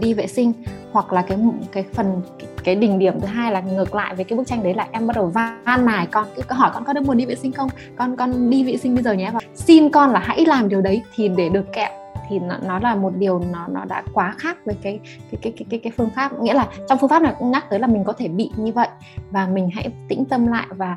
đi 0.00 0.14
vệ 0.14 0.26
sinh. 0.26 0.52
Hoặc 0.92 1.12
là 1.12 1.22
cái 1.22 1.38
cái 1.72 1.84
phần 1.92 2.22
cái 2.64 2.74
đỉnh 2.74 2.98
điểm 2.98 3.20
thứ 3.20 3.26
hai 3.26 3.52
là 3.52 3.60
ngược 3.60 3.94
lại 3.94 4.14
với 4.14 4.24
cái 4.24 4.36
bức 4.36 4.46
tranh 4.46 4.62
đấy 4.62 4.74
là 4.74 4.88
em 4.92 5.06
bắt 5.06 5.16
đầu 5.16 5.26
van 5.26 5.86
nài 5.86 6.06
con 6.06 6.26
cứ 6.36 6.54
hỏi 6.54 6.70
con 6.74 6.84
có 6.84 6.92
được 6.92 7.00
muốn 7.04 7.16
đi 7.16 7.26
vệ 7.26 7.34
sinh 7.34 7.52
không? 7.52 7.68
Con 7.96 8.16
con 8.16 8.50
đi 8.50 8.64
vệ 8.64 8.76
sinh 8.76 8.94
bây 8.94 9.04
giờ 9.04 9.12
nhé. 9.12 9.30
Và 9.32 9.40
xin 9.54 9.90
con 9.90 10.10
là 10.10 10.20
hãy 10.20 10.44
làm 10.46 10.68
điều 10.68 10.80
đấy. 10.80 11.02
Thì 11.14 11.28
để 11.28 11.48
được 11.48 11.72
kẹo 11.72 11.90
thì 12.28 12.38
nó, 12.38 12.56
nó 12.66 12.78
là 12.78 12.94
một 12.94 13.12
điều 13.16 13.42
nó 13.52 13.66
nó 13.68 13.84
đã 13.84 14.02
quá 14.12 14.34
khác 14.38 14.58
với 14.64 14.74
cái 14.82 15.00
cái 15.30 15.38
cái 15.42 15.52
cái 15.56 15.66
cái, 15.70 15.80
cái 15.82 15.92
phương 15.96 16.10
pháp. 16.16 16.40
Nghĩa 16.40 16.54
là 16.54 16.68
trong 16.88 16.98
phương 16.98 17.10
pháp 17.10 17.22
này 17.22 17.34
cũng 17.38 17.50
nhắc 17.50 17.70
tới 17.70 17.78
là 17.78 17.86
mình 17.86 18.04
có 18.04 18.12
thể 18.12 18.28
bị 18.28 18.50
như 18.56 18.72
vậy 18.72 18.88
và 19.30 19.46
mình 19.46 19.70
hãy 19.74 19.90
tĩnh 20.08 20.24
tâm 20.24 20.46
lại 20.46 20.66
và 20.70 20.96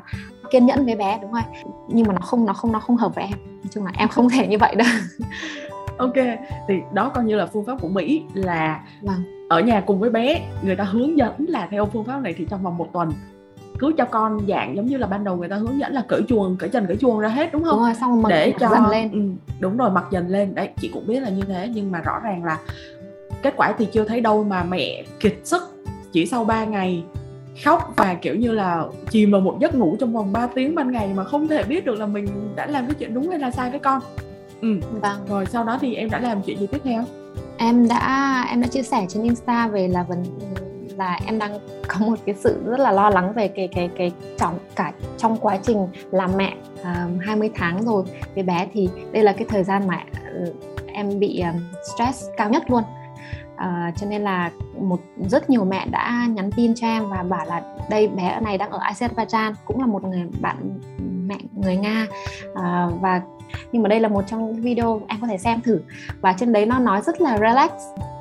kiên 0.50 0.66
nhẫn 0.66 0.86
với 0.86 0.96
bé 0.96 1.18
đúng 1.22 1.32
không? 1.32 1.74
Nhưng 1.88 2.06
mà 2.06 2.14
nó 2.14 2.20
không 2.20 2.46
nó 2.46 2.52
không 2.52 2.72
nó 2.72 2.80
không 2.80 2.96
hợp 2.96 3.14
với 3.14 3.24
em. 3.24 3.38
Nói 3.46 3.70
chung 3.70 3.84
là 3.84 3.92
em 3.98 4.08
không 4.08 4.30
thể 4.30 4.46
như 4.46 4.58
vậy 4.58 4.74
đâu. 4.74 4.88
Ok 5.98 6.14
thì 6.68 6.74
đó 6.92 7.08
coi 7.08 7.24
như 7.24 7.36
là 7.36 7.46
phương 7.46 7.64
pháp 7.64 7.80
của 7.80 7.88
mỹ 7.88 8.24
là 8.34 8.80
vâng. 9.02 9.35
Ở 9.48 9.60
nhà 9.60 9.80
cùng 9.86 10.00
với 10.00 10.10
bé 10.10 10.48
người 10.62 10.76
ta 10.76 10.84
hướng 10.84 11.18
dẫn 11.18 11.32
là 11.48 11.68
theo 11.70 11.86
phương 11.86 12.04
pháp 12.04 12.22
này 12.22 12.34
thì 12.38 12.46
trong 12.50 12.62
vòng 12.62 12.76
một 12.76 12.88
tuần. 12.92 13.12
Cứ 13.78 13.92
cho 13.98 14.04
con 14.04 14.40
dạng 14.48 14.76
giống 14.76 14.86
như 14.86 14.96
là 14.96 15.06
ban 15.06 15.24
đầu 15.24 15.36
người 15.36 15.48
ta 15.48 15.56
hướng 15.56 15.78
dẫn 15.78 15.92
là 15.92 16.02
cởi 16.08 16.22
chuồng 16.28 16.56
cởi 16.56 16.68
chân 16.68 16.86
cởi 16.86 16.96
chuồng 16.96 17.18
ra 17.18 17.28
hết 17.28 17.52
đúng 17.52 17.64
không? 17.64 17.74
Đúng 17.74 17.84
rồi 17.84 17.94
xong 17.94 18.22
rồi 18.22 18.30
để 18.32 18.52
cho 18.60 18.68
dần 18.68 18.86
lên. 18.86 19.12
ừ, 19.12 19.20
đúng 19.60 19.76
rồi 19.76 19.90
mặc 19.90 20.04
dần 20.10 20.28
lên. 20.28 20.54
Đấy 20.54 20.68
chị 20.80 20.90
cũng 20.94 21.06
biết 21.06 21.20
là 21.20 21.28
như 21.28 21.42
thế 21.42 21.70
nhưng 21.74 21.92
mà 21.92 22.00
rõ 22.00 22.20
ràng 22.24 22.44
là 22.44 22.58
kết 23.42 23.54
quả 23.56 23.74
thì 23.78 23.86
chưa 23.92 24.04
thấy 24.04 24.20
đâu 24.20 24.44
mà 24.44 24.64
mẹ 24.64 25.04
kiệt 25.20 25.34
sức 25.44 25.62
chỉ 26.12 26.26
sau 26.26 26.44
3 26.44 26.64
ngày 26.64 27.04
khóc 27.64 27.92
và 27.96 28.14
kiểu 28.14 28.34
như 28.34 28.52
là 28.52 28.84
chìm 29.10 29.30
vào 29.30 29.40
một 29.40 29.58
giấc 29.60 29.74
ngủ 29.74 29.96
trong 30.00 30.12
vòng 30.12 30.32
3 30.32 30.46
tiếng 30.46 30.74
ban 30.74 30.90
ngày 30.90 31.10
mà 31.14 31.24
không 31.24 31.48
thể 31.48 31.62
biết 31.62 31.84
được 31.84 31.98
là 31.98 32.06
mình 32.06 32.26
đã 32.56 32.66
làm 32.66 32.86
cái 32.86 32.94
chuyện 32.94 33.14
đúng 33.14 33.28
hay 33.28 33.38
là 33.38 33.50
sai 33.50 33.70
với 33.70 33.78
con. 33.78 34.00
Ừ 34.60 34.68
vâng. 35.02 35.18
rồi 35.28 35.46
sau 35.46 35.64
đó 35.64 35.78
thì 35.80 35.94
em 35.94 36.10
đã 36.10 36.20
làm 36.20 36.42
chuyện 36.42 36.58
gì 36.58 36.66
tiếp 36.66 36.80
theo 36.84 37.04
em 37.58 37.88
đã 37.88 38.44
em 38.50 38.60
đã 38.60 38.66
chia 38.66 38.82
sẻ 38.82 39.06
trên 39.08 39.22
insta 39.22 39.68
về 39.68 39.88
là 39.88 40.02
vấn 40.02 40.24
là 40.96 41.18
em 41.26 41.38
đang 41.38 41.58
có 41.88 42.06
một 42.06 42.18
cái 42.26 42.34
sự 42.34 42.62
rất 42.66 42.80
là 42.80 42.92
lo 42.92 43.10
lắng 43.10 43.32
về 43.32 43.48
cái 43.48 43.68
cái 43.68 43.90
cái 43.96 44.12
trong 44.38 44.58
cả 44.76 44.92
trong 45.18 45.36
quá 45.36 45.58
trình 45.62 45.88
làm 46.10 46.30
mẹ 46.36 46.54
à, 46.82 47.08
uh, 47.16 47.22
20 47.24 47.50
tháng 47.54 47.82
rồi. 47.82 48.04
Với 48.34 48.42
bé 48.42 48.68
thì 48.72 48.88
đây 49.12 49.22
là 49.22 49.32
cái 49.32 49.46
thời 49.48 49.64
gian 49.64 49.86
mà 49.86 50.04
ừ, 50.34 50.52
em 50.86 51.20
bị 51.20 51.40
um, 51.40 51.60
stress 51.94 52.24
cao 52.36 52.50
nhất 52.50 52.70
luôn. 52.70 52.82
À, 53.56 53.92
cho 53.96 54.06
nên 54.06 54.22
là 54.22 54.50
một 54.80 55.00
rất 55.30 55.50
nhiều 55.50 55.64
mẹ 55.64 55.86
đã 55.90 56.26
nhắn 56.30 56.50
tin 56.56 56.74
cho 56.74 56.86
em 56.86 57.08
và 57.10 57.22
bảo 57.22 57.46
là 57.46 57.62
đây 57.90 58.08
bé 58.08 58.40
này 58.40 58.58
đang 58.58 58.70
ở 58.70 58.78
Azerbaijan 58.78 59.52
cũng 59.64 59.80
là 59.80 59.86
một 59.86 60.04
người 60.04 60.22
bạn 60.40 60.80
mẹ 61.26 61.36
người 61.54 61.76
Nga. 61.76 62.06
À, 62.54 62.88
và 63.00 63.20
nhưng 63.72 63.82
mà 63.82 63.88
đây 63.88 64.00
là 64.00 64.08
một 64.08 64.24
trong 64.26 64.46
những 64.46 64.62
video 64.62 65.00
em 65.08 65.20
có 65.20 65.26
thể 65.26 65.38
xem 65.38 65.60
thử. 65.60 65.80
Và 66.20 66.32
trên 66.32 66.52
đấy 66.52 66.66
nó 66.66 66.78
nói 66.78 67.02
rất 67.02 67.20
là 67.20 67.38
relax. 67.38 67.70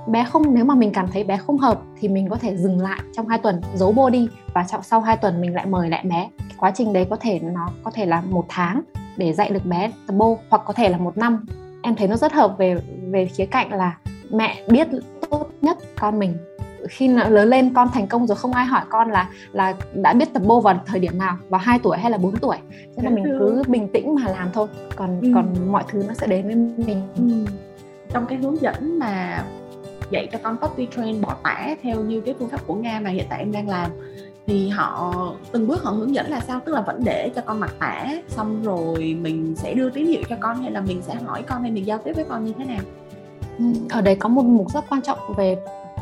Bé 0.08 0.26
không, 0.26 0.54
nếu 0.54 0.66
mà 0.66 0.76
mình 0.76 0.92
cảm 0.92 1.08
thấy 1.14 1.24
bé 1.24 1.38
không 1.38 1.58
hợp 1.58 1.82
thì 2.00 2.08
mình 2.08 2.30
có 2.30 2.36
thể 2.36 2.58
dừng 2.58 2.82
lại 2.82 3.00
trong 3.14 3.28
2 3.28 3.40
tuần, 3.40 3.62
giấu 3.76 3.92
bô 3.92 4.10
đi. 4.10 4.30
Và 4.54 4.66
sau 4.84 5.02
2 5.02 5.18
tuần 5.18 5.42
mình 5.42 5.54
lại 5.54 5.66
mời 5.66 5.90
lại 5.90 6.06
bé. 6.10 6.30
Quá 6.58 6.72
trình 6.76 6.94
đấy 6.94 7.08
có 7.10 7.16
thể, 7.16 7.40
nó 7.40 7.70
có 7.84 7.92
thể 7.92 8.06
là 8.06 8.22
một 8.22 8.46
tháng 8.50 8.82
để 9.18 9.34
dạy 9.34 9.50
được 9.50 9.66
bé 9.66 9.92
tập 10.08 10.14
bô, 10.14 10.38
hoặc 10.50 10.62
có 10.66 10.74
thể 10.74 10.90
là 10.90 10.98
một 10.98 11.18
năm. 11.18 11.46
Em 11.82 11.96
thấy 11.96 12.08
nó 12.08 12.16
rất 12.16 12.34
hợp 12.34 12.56
về 12.58 12.78
về 13.12 13.26
khía 13.26 13.46
cạnh 13.46 13.74
là 13.74 13.98
mẹ 14.32 14.64
biết 14.68 14.88
tốt 15.30 15.50
nhất 15.62 15.78
con 16.00 16.20
mình 16.20 16.38
khi 16.90 17.08
lớn 17.08 17.50
lên 17.50 17.74
con 17.74 17.88
thành 17.94 18.08
công 18.08 18.28
rồi 18.28 18.36
không 18.36 18.54
ai 18.54 18.66
hỏi 18.66 18.82
con 18.90 19.12
là 19.12 19.30
là 19.52 19.74
đã 19.94 20.14
biết 20.14 20.34
tập 20.34 20.44
bô 20.46 20.62
vào 20.62 20.84
thời 20.86 21.00
điểm 21.00 21.18
nào 21.18 21.38
vào 21.50 21.62
2 21.64 21.80
tuổi 21.84 21.98
hay 21.98 22.12
là 22.12 22.18
4 22.18 22.38
tuổi. 22.38 22.58
Nên 22.96 23.06
là 23.06 23.12
mình 23.12 23.24
cứ 23.40 23.64
bình 23.68 23.88
tĩnh 23.94 24.16
mà 24.16 24.32
làm 24.32 24.50
thôi 24.54 24.68
còn 24.96 25.22
ừ. 25.22 25.32
còn 25.36 25.72
mọi 25.72 25.84
thứ 25.88 26.04
nó 26.08 26.14
sẽ 26.14 26.28
đến 26.28 26.46
với 26.46 26.56
mình. 26.56 27.02
Ừ. 27.16 27.52
trong 28.14 28.26
cái 28.26 28.38
hướng 28.38 28.62
dẫn 28.62 29.00
mà 29.00 29.44
dạy 30.10 30.28
cho 30.32 30.40
con 30.44 30.58
potty 30.58 30.88
train 30.96 31.22
bỏ 31.22 31.36
tả 31.44 31.76
theo 31.84 32.00
như 32.02 32.22
cái 32.22 32.36
phương 32.40 32.50
pháp 32.50 32.68
của 32.68 32.76
nga 32.76 33.00
mà 33.00 33.10
hiện 33.10 33.26
tại 33.30 33.40
em 33.40 33.52
đang 33.52 33.70
làm 33.70 33.92
thì 34.48 34.70
họ 34.70 35.14
từng 35.52 35.68
bước 35.68 35.84
họ 35.84 35.92
hướng 35.92 36.16
dẫn 36.16 36.30
là 36.30 36.40
sao? 36.40 36.60
Tức 36.66 36.74
là 36.74 36.82
vẫn 36.82 37.02
để 37.06 37.32
cho 37.36 37.42
con 37.42 37.60
mặc 37.60 37.76
tả 37.80 38.08
xong 38.28 38.64
rồi 38.64 39.18
mình 39.22 39.56
sẽ 39.56 39.74
đưa 39.74 39.90
tín 39.90 40.06
hiệu 40.06 40.22
cho 40.30 40.36
con 40.40 40.62
hay 40.62 40.72
là 40.72 40.82
mình 40.82 41.02
sẽ 41.02 41.16
hỏi 41.16 41.44
con 41.44 41.62
hay 41.62 41.72
mình 41.72 41.86
giao 41.86 41.98
tiếp 41.98 42.14
với 42.16 42.26
con 42.30 42.46
như 42.46 42.54
thế 42.58 42.66
nào? 42.66 42.82
Ừ, 43.58 43.66
ở 43.90 44.02
đây 44.02 44.16
có 44.16 44.30
một 44.30 44.44
mục 44.46 44.72
rất 44.74 44.86
quan 44.90 45.02
trọng 45.02 45.20
về 45.38 45.58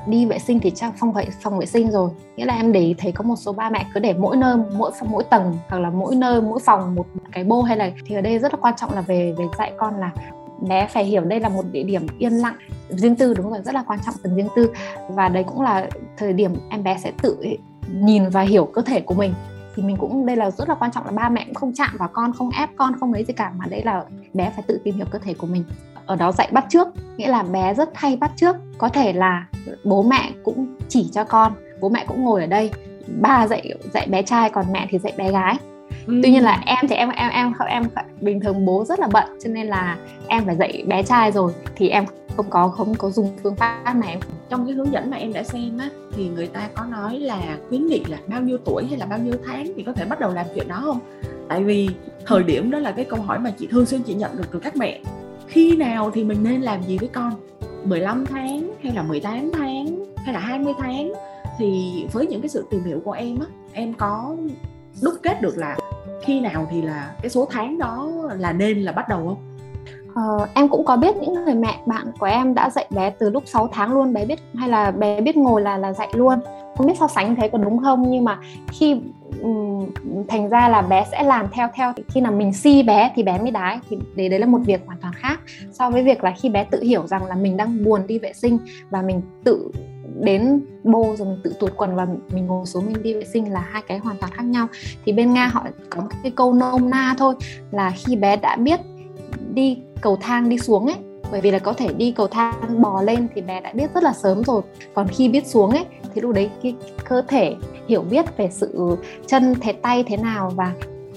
đi 0.07 0.25
vệ 0.25 0.39
sinh 0.39 0.59
thì 0.59 0.71
trong 0.71 0.91
phòng 0.99 1.13
vệ 1.13 1.25
phòng 1.41 1.59
vệ 1.59 1.65
sinh 1.65 1.91
rồi. 1.91 2.09
Nghĩa 2.35 2.45
là 2.45 2.55
em 2.55 2.71
để 2.71 2.79
ý 2.79 2.95
thấy 2.97 3.11
có 3.11 3.23
một 3.23 3.35
số 3.35 3.53
ba 3.53 3.69
mẹ 3.69 3.85
cứ 3.93 3.99
để 3.99 4.13
mỗi 4.13 4.37
nơi, 4.37 4.57
mỗi 4.77 4.91
phòng 4.99 5.11
mỗi 5.11 5.23
tầng, 5.23 5.57
hoặc 5.67 5.79
là 5.79 5.89
mỗi 5.89 6.15
nơi, 6.15 6.41
mỗi 6.41 6.59
phòng 6.65 6.95
một 6.95 7.05
cái 7.31 7.43
bô 7.43 7.61
hay 7.61 7.77
là, 7.77 7.91
thì 8.05 8.15
ở 8.15 8.21
đây 8.21 8.39
rất 8.39 8.53
là 8.53 8.59
quan 8.61 8.73
trọng 8.77 8.93
là 8.93 9.01
về 9.01 9.35
về 9.37 9.45
dạy 9.57 9.73
con 9.77 9.99
là 9.99 10.11
bé 10.69 10.87
phải 10.87 11.03
hiểu 11.03 11.21
đây 11.21 11.39
là 11.39 11.49
một 11.49 11.65
địa 11.71 11.83
điểm 11.83 12.07
yên 12.17 12.33
lặng, 12.33 12.55
riêng 12.89 13.15
tư, 13.15 13.33
đúng 13.33 13.49
rồi, 13.49 13.59
rất 13.65 13.75
là 13.75 13.83
quan 13.87 13.99
trọng 14.05 14.15
từng 14.23 14.35
riêng 14.35 14.47
tư. 14.55 14.69
Và 15.09 15.29
đấy 15.29 15.43
cũng 15.43 15.61
là 15.61 15.87
thời 16.17 16.33
điểm 16.33 16.55
em 16.69 16.83
bé 16.83 16.97
sẽ 16.97 17.11
tự 17.21 17.37
nhìn 17.93 18.29
và 18.29 18.41
hiểu 18.41 18.65
cơ 18.65 18.81
thể 18.81 19.01
của 19.01 19.13
mình. 19.13 19.33
Thì 19.75 19.83
mình 19.83 19.97
cũng, 19.97 20.25
đây 20.25 20.35
là 20.35 20.51
rất 20.51 20.69
là 20.69 20.75
quan 20.75 20.91
trọng 20.91 21.05
là 21.05 21.11
ba 21.11 21.29
mẹ 21.29 21.43
cũng 21.45 21.55
không 21.55 21.73
chạm 21.73 21.89
vào 21.99 22.09
con, 22.13 22.33
không 22.33 22.49
ép 22.49 22.69
con, 22.77 22.99
không 22.99 23.13
lấy 23.13 23.23
gì 23.23 23.33
cả, 23.33 23.51
mà 23.57 23.65
đấy 23.65 23.81
là 23.85 24.03
bé 24.33 24.51
phải 24.55 24.63
tự 24.67 24.81
tìm 24.83 24.95
hiểu 24.95 25.05
cơ 25.11 25.19
thể 25.19 25.33
của 25.33 25.47
mình 25.47 25.63
ở 26.05 26.15
đó 26.15 26.31
dạy 26.31 26.49
bắt 26.51 26.65
trước 26.69 26.87
nghĩa 27.17 27.27
là 27.27 27.43
bé 27.43 27.73
rất 27.73 27.89
hay 27.93 28.15
bắt 28.15 28.31
trước. 28.35 28.55
Có 28.77 28.89
thể 28.89 29.13
là 29.13 29.47
bố 29.83 30.03
mẹ 30.03 30.31
cũng 30.43 30.75
chỉ 30.89 31.09
cho 31.13 31.23
con 31.23 31.53
bố 31.79 31.89
mẹ 31.89 32.05
cũng 32.07 32.23
ngồi 32.23 32.41
ở 32.41 32.47
đây. 32.47 32.71
Ba 33.21 33.47
dạy 33.47 33.73
dạy 33.93 34.07
bé 34.07 34.21
trai 34.21 34.49
còn 34.49 34.65
mẹ 34.71 34.87
thì 34.89 34.97
dạy 34.97 35.13
bé 35.17 35.31
gái. 35.31 35.57
Ừ. 36.07 36.19
tuy 36.23 36.31
nhiên 36.31 36.43
là 36.43 36.61
em 36.65 36.77
thì 36.89 36.95
em 36.95 37.09
em 37.09 37.29
em 37.29 37.53
em 37.67 37.83
bình 38.21 38.39
thường 38.39 38.65
bố 38.65 38.85
rất 38.85 38.99
là 38.99 39.07
bận 39.13 39.23
cho 39.43 39.49
nên 39.49 39.67
là 39.67 39.97
em 40.27 40.45
phải 40.45 40.55
dạy 40.55 40.83
bé 40.87 41.03
trai 41.03 41.31
rồi 41.31 41.53
thì 41.75 41.89
em 41.89 42.05
không 42.37 42.49
có 42.49 42.67
không 42.67 42.95
có 42.95 43.09
dùng 43.09 43.37
phương 43.43 43.55
pháp 43.55 43.93
này. 43.95 44.17
Trong 44.49 44.65
cái 44.65 44.75
hướng 44.75 44.91
dẫn 44.91 45.11
mà 45.11 45.17
em 45.17 45.33
đã 45.33 45.43
xem 45.43 45.77
á 45.77 45.89
thì 46.15 46.29
người 46.29 46.47
ta 46.47 46.69
có 46.75 46.85
nói 46.85 47.19
là 47.19 47.57
khuyến 47.69 47.87
nghị 47.87 48.03
là 48.07 48.17
bao 48.27 48.41
nhiêu 48.41 48.57
tuổi 48.65 48.85
hay 48.89 48.97
là 48.97 49.05
bao 49.05 49.19
nhiêu 49.19 49.33
tháng 49.45 49.67
thì 49.75 49.83
có 49.83 49.93
thể 49.93 50.05
bắt 50.05 50.19
đầu 50.19 50.33
làm 50.33 50.45
chuyện 50.55 50.67
đó 50.67 50.81
không? 50.83 50.99
Tại 51.49 51.63
vì 51.63 51.89
thời 52.25 52.43
điểm 52.43 52.71
đó 52.71 52.79
là 52.79 52.91
cái 52.91 53.05
câu 53.05 53.21
hỏi 53.21 53.39
mà 53.39 53.51
chị 53.59 53.67
thường 53.67 53.85
xuyên 53.85 54.03
chị 54.03 54.13
nhận 54.13 54.37
được 54.37 54.51
từ 54.51 54.59
các 54.59 54.75
mẹ 54.75 54.99
khi 55.53 55.75
nào 55.75 56.11
thì 56.11 56.23
mình 56.23 56.43
nên 56.43 56.61
làm 56.61 56.83
gì 56.83 56.97
với 56.97 57.09
con? 57.13 57.33
15 57.83 58.25
tháng 58.25 58.73
hay 58.83 58.93
là 58.93 59.03
18 59.03 59.51
tháng 59.53 60.05
hay 60.15 60.33
là 60.33 60.39
20 60.39 60.73
tháng? 60.79 61.13
Thì 61.57 61.91
với 62.11 62.27
những 62.27 62.41
cái 62.41 62.49
sự 62.49 62.65
tìm 62.69 62.83
hiểu 62.83 63.01
của 63.05 63.11
em 63.11 63.39
á, 63.39 63.45
em 63.73 63.93
có 63.93 64.35
đúc 65.01 65.13
kết 65.23 65.41
được 65.41 65.57
là 65.57 65.77
khi 66.23 66.39
nào 66.41 66.67
thì 66.71 66.81
là 66.81 67.15
cái 67.21 67.29
số 67.29 67.47
tháng 67.51 67.77
đó 67.77 68.11
là 68.37 68.53
nên 68.53 68.81
là 68.81 68.91
bắt 68.91 69.09
đầu 69.09 69.27
không? 69.27 69.52
Ờ, 70.13 70.47
em 70.53 70.69
cũng 70.69 70.85
có 70.85 70.97
biết 70.97 71.15
những 71.17 71.45
người 71.45 71.55
mẹ 71.55 71.79
bạn 71.85 72.07
của 72.19 72.25
em 72.25 72.53
đã 72.53 72.69
dạy 72.69 72.85
bé 72.89 73.09
từ 73.09 73.29
lúc 73.29 73.43
6 73.45 73.67
tháng 73.71 73.93
luôn 73.93 74.13
bé 74.13 74.25
biết 74.25 74.39
hay 74.55 74.69
là 74.69 74.91
bé 74.91 75.21
biết 75.21 75.37
ngồi 75.37 75.61
là 75.61 75.77
là 75.77 75.93
dạy 75.93 76.09
luôn. 76.13 76.39
Không 76.77 76.87
biết 76.87 76.93
so 76.99 77.07
sánh 77.07 77.35
thế 77.35 77.49
có 77.49 77.57
đúng 77.57 77.79
không 77.79 78.11
nhưng 78.11 78.23
mà 78.23 78.39
khi 78.71 79.01
um, 79.41 79.89
thành 80.27 80.49
ra 80.49 80.69
là 80.69 80.81
bé 80.81 81.05
sẽ 81.11 81.23
làm 81.23 81.47
theo 81.51 81.69
theo. 81.73 81.93
Khi 82.07 82.21
nào 82.21 82.31
mình 82.31 82.53
si 82.53 82.83
bé 82.83 83.11
thì 83.15 83.23
bé 83.23 83.37
mới 83.37 83.51
đái 83.51 83.79
thì 83.89 83.97
đấy 84.15 84.29
đấy 84.29 84.39
là 84.39 84.45
một 84.45 84.59
việc 84.65 84.81
hoàn 84.85 84.99
toàn 85.01 85.13
khác 85.13 85.39
so 85.71 85.89
với 85.89 86.03
việc 86.03 86.23
là 86.23 86.33
khi 86.37 86.49
bé 86.49 86.63
tự 86.63 86.81
hiểu 86.81 87.07
rằng 87.07 87.25
là 87.25 87.35
mình 87.35 87.57
đang 87.57 87.83
buồn 87.83 88.07
đi 88.07 88.19
vệ 88.19 88.33
sinh 88.33 88.57
và 88.89 89.01
mình 89.01 89.21
tự 89.43 89.71
đến 90.19 90.61
bô 90.83 91.15
rồi 91.17 91.27
mình 91.27 91.39
tự 91.43 91.53
tuột 91.59 91.71
quần 91.77 91.95
và 91.95 92.07
mình 92.33 92.47
ngồi 92.47 92.65
xuống 92.65 92.85
mình 92.85 93.03
đi 93.03 93.13
vệ 93.13 93.23
sinh 93.25 93.53
là 93.53 93.59
hai 93.59 93.81
cái 93.87 93.97
hoàn 93.97 94.17
toàn 94.17 94.31
khác 94.31 94.43
nhau. 94.43 94.67
Thì 95.05 95.13
bên 95.13 95.33
nga 95.33 95.47
họ 95.47 95.63
có 95.89 96.01
cái 96.23 96.31
câu 96.35 96.53
nôm 96.53 96.89
na 96.89 97.15
thôi 97.17 97.35
là 97.71 97.91
khi 97.95 98.15
bé 98.15 98.35
đã 98.35 98.55
biết 98.55 98.79
đi 99.53 99.77
cầu 100.03 100.17
thang 100.21 100.49
đi 100.49 100.57
xuống 100.57 100.85
ấy. 100.85 100.95
Bởi 101.31 101.41
vì 101.41 101.51
là 101.51 101.59
có 101.59 101.73
thể 101.73 101.93
đi 101.93 102.11
cầu 102.11 102.27
thang 102.27 102.81
bò 102.81 103.01
lên 103.01 103.27
thì 103.35 103.41
bé 103.41 103.61
đã 103.61 103.71
biết 103.73 103.93
rất 103.93 104.03
là 104.03 104.13
sớm 104.13 104.43
rồi. 104.43 104.61
Còn 104.93 105.07
khi 105.07 105.29
biết 105.29 105.47
xuống 105.47 105.71
ấy 105.71 105.85
thì 106.15 106.21
lúc 106.21 106.33
đấy 106.33 106.49
cái 106.63 106.75
cơ 107.09 107.21
thể 107.27 107.55
hiểu 107.87 108.01
biết 108.01 108.37
về 108.37 108.49
sự 108.51 108.97
chân 109.27 109.55
thế 109.61 109.73
tay 109.73 110.03
thế 110.07 110.17
nào 110.17 110.51
và 110.55 110.73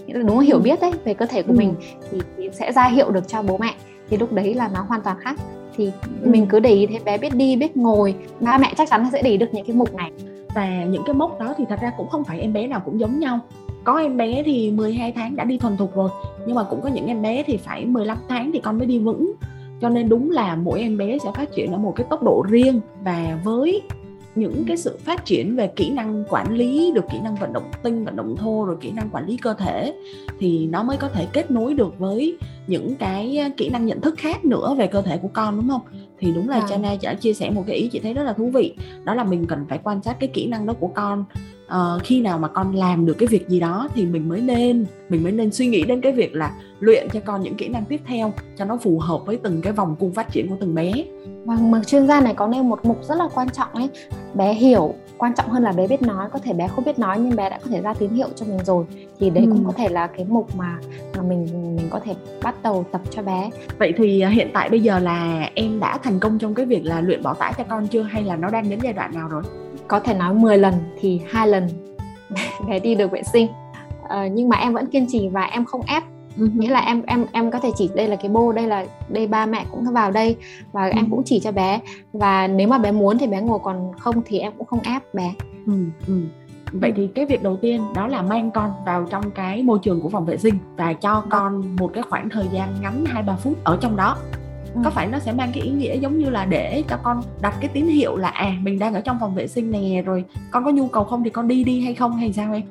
đúng 0.07 0.39
là 0.39 0.45
hiểu 0.45 0.57
ừ. 0.57 0.63
biết 0.63 0.81
đấy 0.81 0.93
về 1.05 1.15
cơ 1.15 1.27
thể 1.27 1.43
của 1.43 1.53
ừ. 1.53 1.57
mình 1.57 1.75
thì, 2.11 2.19
thì 2.37 2.51
sẽ 2.53 2.73
ra 2.73 2.85
hiệu 2.85 3.11
được 3.11 3.29
cho 3.29 3.43
bố 3.43 3.57
mẹ. 3.57 3.75
Thì 4.11 4.17
lúc 4.17 4.33
đấy 4.33 4.55
là 4.55 4.69
nó 4.69 4.83
hoàn 4.89 5.03
toàn 5.03 5.17
khác. 5.21 5.37
Thì 5.77 5.91
ừ. 6.23 6.31
mình 6.31 6.47
cứ 6.47 6.61
để 6.61 6.71
ý 6.71 6.87
thế 6.87 6.99
bé 7.05 7.19
biết 7.19 7.35
đi 7.35 7.57
biết 7.57 7.77
ngồi. 7.77 8.15
Ba 8.41 8.59
mẹ 8.59 8.75
chắc 8.77 8.91
chắn 8.91 9.09
sẽ 9.13 9.23
để 9.23 9.31
ý 9.31 9.37
được 9.37 9.49
những 9.53 9.67
cái 9.67 9.77
mục 9.77 9.95
này. 9.95 10.13
Và 10.55 10.85
những 10.85 11.03
cái 11.07 11.15
mốc 11.15 11.41
đó 11.41 11.55
thì 11.59 11.65
thật 11.69 11.79
ra 11.83 11.93
cũng 11.97 12.09
không 12.09 12.25
phải 12.25 12.41
em 12.41 12.53
bé 12.53 12.67
nào 12.67 12.83
cũng 12.85 13.01
giống 13.01 13.19
nhau 13.19 13.41
có 13.87 13.97
em 13.99 14.17
bé 14.17 14.43
thì 14.43 14.71
12 14.71 15.13
tháng 15.13 15.37
đã 15.37 15.45
đi 15.45 15.59
thuần 15.59 15.77
thục 15.77 15.97
rồi 15.97 16.11
nhưng 16.47 16.57
mà 16.57 16.65
cũng 16.65 16.81
có 16.83 16.89
những 16.89 17.07
em 17.07 17.23
bé 17.23 17.43
thì 17.47 17.57
phải 17.57 17.85
15 17.85 18.19
tháng 18.29 18.53
thì 18.53 18.61
con 18.61 18.79
mới 18.79 18.87
đi 18.87 18.99
vững. 18.99 19.33
Cho 19.81 19.89
nên 19.89 20.09
đúng 20.09 20.31
là 20.31 20.57
mỗi 20.57 20.81
em 20.81 20.99
bé 20.99 21.19
sẽ 21.25 21.31
phát 21.35 21.53
triển 21.55 21.73
ở 21.73 21.79
một 21.79 21.93
cái 21.97 22.07
tốc 22.11 22.23
độ 22.23 22.45
riêng 22.49 22.81
và 23.05 23.41
với 23.45 23.83
những 24.35 24.65
cái 24.69 24.77
sự 24.77 24.99
phát 25.05 25.25
triển 25.25 25.57
về 25.57 25.67
kỹ 25.77 25.91
năng 25.91 26.25
quản 26.29 26.53
lý 26.53 26.93
được 26.95 27.05
kỹ 27.13 27.19
năng 27.25 27.35
vận 27.35 27.53
động 27.53 27.71
tinh 27.83 28.05
vận 28.05 28.17
động 28.17 28.37
thô 28.37 28.65
rồi 28.65 28.77
kỹ 28.81 28.91
năng 28.91 29.11
quản 29.11 29.27
lý 29.27 29.37
cơ 29.37 29.55
thể 29.55 29.95
thì 30.39 30.67
nó 30.67 30.83
mới 30.83 30.97
có 30.97 31.09
thể 31.09 31.27
kết 31.33 31.51
nối 31.51 31.75
được 31.75 31.99
với 31.99 32.39
những 32.67 32.95
cái 32.95 33.53
kỹ 33.57 33.69
năng 33.69 33.87
nhận 33.87 34.01
thức 34.01 34.15
khác 34.19 34.45
nữa 34.45 34.75
về 34.79 34.87
cơ 34.87 35.03
thể 35.03 35.19
của 35.19 35.31
con 35.33 35.57
đúng 35.57 35.69
không? 35.69 35.83
Thì 36.19 36.33
đúng 36.33 36.49
là 36.49 36.57
à. 36.57 36.67
Chana 36.69 36.97
đã 37.03 37.15
chia 37.15 37.33
sẻ 37.33 37.51
một 37.51 37.65
cái 37.67 37.77
ý 37.77 37.89
chị 37.89 37.99
thấy 37.99 38.15
rất 38.15 38.23
là 38.23 38.33
thú 38.33 38.51
vị. 38.55 38.75
Đó 39.05 39.15
là 39.15 39.25
mình 39.25 39.47
cần 39.47 39.67
phải 39.69 39.79
quan 39.83 40.03
sát 40.03 40.17
cái 40.21 40.29
kỹ 40.33 40.47
năng 40.47 40.67
đó 40.67 40.75
của 40.81 40.89
con 40.89 41.25
uh, 41.67 42.03
khi 42.05 42.21
nào 42.21 42.39
mà 42.39 42.49
con 42.49 42.75
làm 42.75 43.07
được 43.07 43.15
cái 43.19 43.27
việc 43.27 43.49
gì 43.49 43.61
đó 43.61 43.89
thì 43.95 44.07
mình 44.07 44.29
mới 44.29 44.41
nên 44.41 44.87
mình 45.09 45.23
mới 45.23 45.33
nên 45.33 45.53
suy 45.53 45.67
nghĩ 45.67 45.85
đến 45.85 46.01
cái 46.01 46.13
việc 46.13 46.35
là 46.35 46.53
luyện 46.81 47.09
cho 47.13 47.21
con 47.25 47.43
những 47.43 47.55
kỹ 47.55 47.69
năng 47.69 47.85
tiếp 47.85 48.01
theo 48.07 48.33
cho 48.57 48.65
nó 48.65 48.77
phù 48.77 48.99
hợp 48.99 49.27
với 49.27 49.39
từng 49.43 49.63
cái 49.63 49.73
vòng 49.73 49.97
cung 49.99 50.13
phát 50.13 50.33
triển 50.33 50.49
của 50.49 50.57
từng 50.61 50.75
bé. 50.75 50.93
Vâng 51.45 51.71
mà 51.71 51.83
chuyên 51.85 52.07
gia 52.07 52.21
này 52.21 52.35
có 52.35 52.47
nêu 52.47 52.63
một 52.63 52.85
mục 52.85 53.05
rất 53.05 53.19
là 53.19 53.29
quan 53.35 53.51
trọng 53.51 53.69
ấy. 53.73 53.89
Bé 54.35 54.55
hiểu 54.55 54.95
quan 55.19 55.35
trọng 55.35 55.49
hơn 55.49 55.63
là 55.63 55.73
bé 55.73 55.87
biết 55.87 56.03
nói. 56.03 56.29
Có 56.33 56.39
thể 56.39 56.53
bé 56.53 56.69
không 56.69 56.85
biết 56.85 56.99
nói 56.99 57.19
nhưng 57.21 57.37
bé 57.37 57.51
đã 57.51 57.59
có 57.65 57.71
thể 57.71 57.81
ra 57.81 57.95
tín 57.95 58.11
hiệu 58.11 58.29
cho 58.37 58.47
mình 58.47 58.59
rồi. 58.65 58.85
Thì 59.19 59.31
đấy 59.31 59.45
ừ. 59.45 59.51
cũng 59.51 59.65
có 59.65 59.73
thể 59.73 59.89
là 59.89 60.07
cái 60.07 60.27
mục 60.29 60.57
mà 60.57 60.79
mà 61.17 61.23
mình 61.23 61.49
mình 61.77 61.89
có 61.91 62.01
thể 62.05 62.15
bắt 62.43 62.55
đầu 62.63 62.85
tập 62.93 63.01
cho 63.11 63.23
bé. 63.23 63.51
Vậy 63.79 63.93
thì 63.97 64.21
à, 64.21 64.29
hiện 64.29 64.51
tại 64.55 64.71
bây 64.71 64.81
giờ 64.81 64.99
là 64.99 65.51
em 65.55 65.81
đã 65.81 65.99
thành 65.99 66.21
công 66.21 66.39
trong 66.39 66.55
cái 66.55 66.67
việc 66.67 66.85
là 66.85 67.01
luyện 67.01 67.23
bỏ 67.23 67.35
tải 67.35 67.53
cho 67.59 67.65
con 67.65 67.87
chưa? 67.87 68.03
Hay 68.03 68.23
là 68.23 68.37
nó 68.37 68.51
đang 68.51 68.71
đến 68.71 68.79
giai 68.83 68.93
đoạn 68.93 69.15
nào 69.15 69.29
rồi 69.29 69.43
có 69.89 70.01
thể 70.01 70.15
nói 70.15 70.35
10 70.35 70.59
lần 70.59 70.75
thì 71.01 71.21
hai 71.31 71.49
lần 71.49 71.69
bé 72.69 72.79
đi 72.79 72.95
được 72.95 73.11
vệ 73.11 73.23
sinh. 73.23 73.49
Uh, 74.05 74.33
nhưng 74.33 74.49
mà 74.49 74.57
em 74.57 74.73
vẫn 74.73 74.87
kiên 74.87 75.07
trì 75.09 75.29
và 75.29 75.45
em 75.45 75.65
không 75.65 75.83
ép. 75.87 76.03
Uh 76.43 76.55
nghĩa 76.55 76.71
là 76.71 76.81
em 76.81 77.03
em 77.07 77.27
em 77.33 77.51
có 77.51 77.61
thể 77.61 77.71
chỉ 77.77 77.91
đây 77.95 78.09
là 78.09 78.17
cái 78.17 78.29
bô 78.29 78.53
đây 78.53 78.67
là 78.67 78.87
đây 79.09 79.27
ba 79.27 79.47
mẹ 79.47 79.65
cũng 79.71 79.85
vào 79.93 80.11
đây 80.11 80.37
và 80.73 80.87
uh 80.87 80.95
em 80.95 81.11
cũng 81.11 81.23
chỉ 81.25 81.41
cho 81.41 81.53
bé. 81.53 81.81
Và 82.13 82.47
nếu 82.47 82.69
mà 82.69 82.79
bé 82.79 82.93
muốn 82.93 83.19
thì 83.19 83.27
bé 83.27 83.41
ngồi 83.41 83.59
còn 83.63 83.93
không 83.99 84.23
thì 84.27 84.39
em 84.39 84.53
cũng 84.59 84.67
không 84.67 84.81
ép 84.81 85.15
bé. 85.15 85.35
Uh-huh. 85.67 86.27
vậy 86.73 86.93
thì 86.97 87.09
cái 87.15 87.27
việc 87.27 87.43
đầu 87.43 87.57
tiên 87.57 87.83
đó 87.95 88.07
là 88.07 88.23
mang 88.23 88.51
con 88.51 88.71
vào 88.87 89.07
trong 89.11 89.31
cái 89.31 89.63
môi 89.63 89.79
trường 89.83 90.01
của 90.01 90.09
phòng 90.09 90.25
vệ 90.25 90.37
sinh 90.37 90.59
và 90.77 90.93
cho 90.93 91.25
con 91.31 91.77
một 91.77 91.91
cái 91.95 92.03
khoảng 92.03 92.29
thời 92.29 92.47
gian 92.53 92.69
ngắn 92.81 93.05
hai 93.07 93.23
ba 93.23 93.37
phút 93.37 93.55
ở 93.65 93.79
trong 93.81 93.97
đó 93.97 94.17
ừ. 94.77 94.81
có 94.85 94.91
phải 94.91 95.07
nó 95.07 95.19
sẽ 95.19 95.33
mang 95.33 95.51
cái 95.55 95.63
ý 95.63 95.71
nghĩa 95.71 95.97
giống 95.97 96.19
như 96.19 96.31
là 96.31 96.45
để 96.45 96.85
cho 96.89 96.97
con 97.03 97.23
đặt 97.41 97.55
cái 97.61 97.71
tín 97.75 97.87
hiệu 97.87 98.17
là 98.17 98.29
à 98.29 98.53
mình 98.63 98.79
đang 98.79 98.95
ở 98.95 99.01
trong 99.01 99.17
phòng 99.21 99.35
vệ 99.35 99.49
sinh 99.49 99.71
nè 99.71 100.03
rồi 100.03 100.25
con 100.51 100.65
có 100.65 100.71
nhu 100.71 100.89
cầu 100.89 101.05
không 101.05 101.25
thì 101.25 101.31
con 101.31 101.49
đi 101.49 101.65
đi 101.65 101.81
hay 101.81 101.95
không 101.95 102.17
hay 102.17 102.33
sao 102.33 102.53
em 102.53 102.63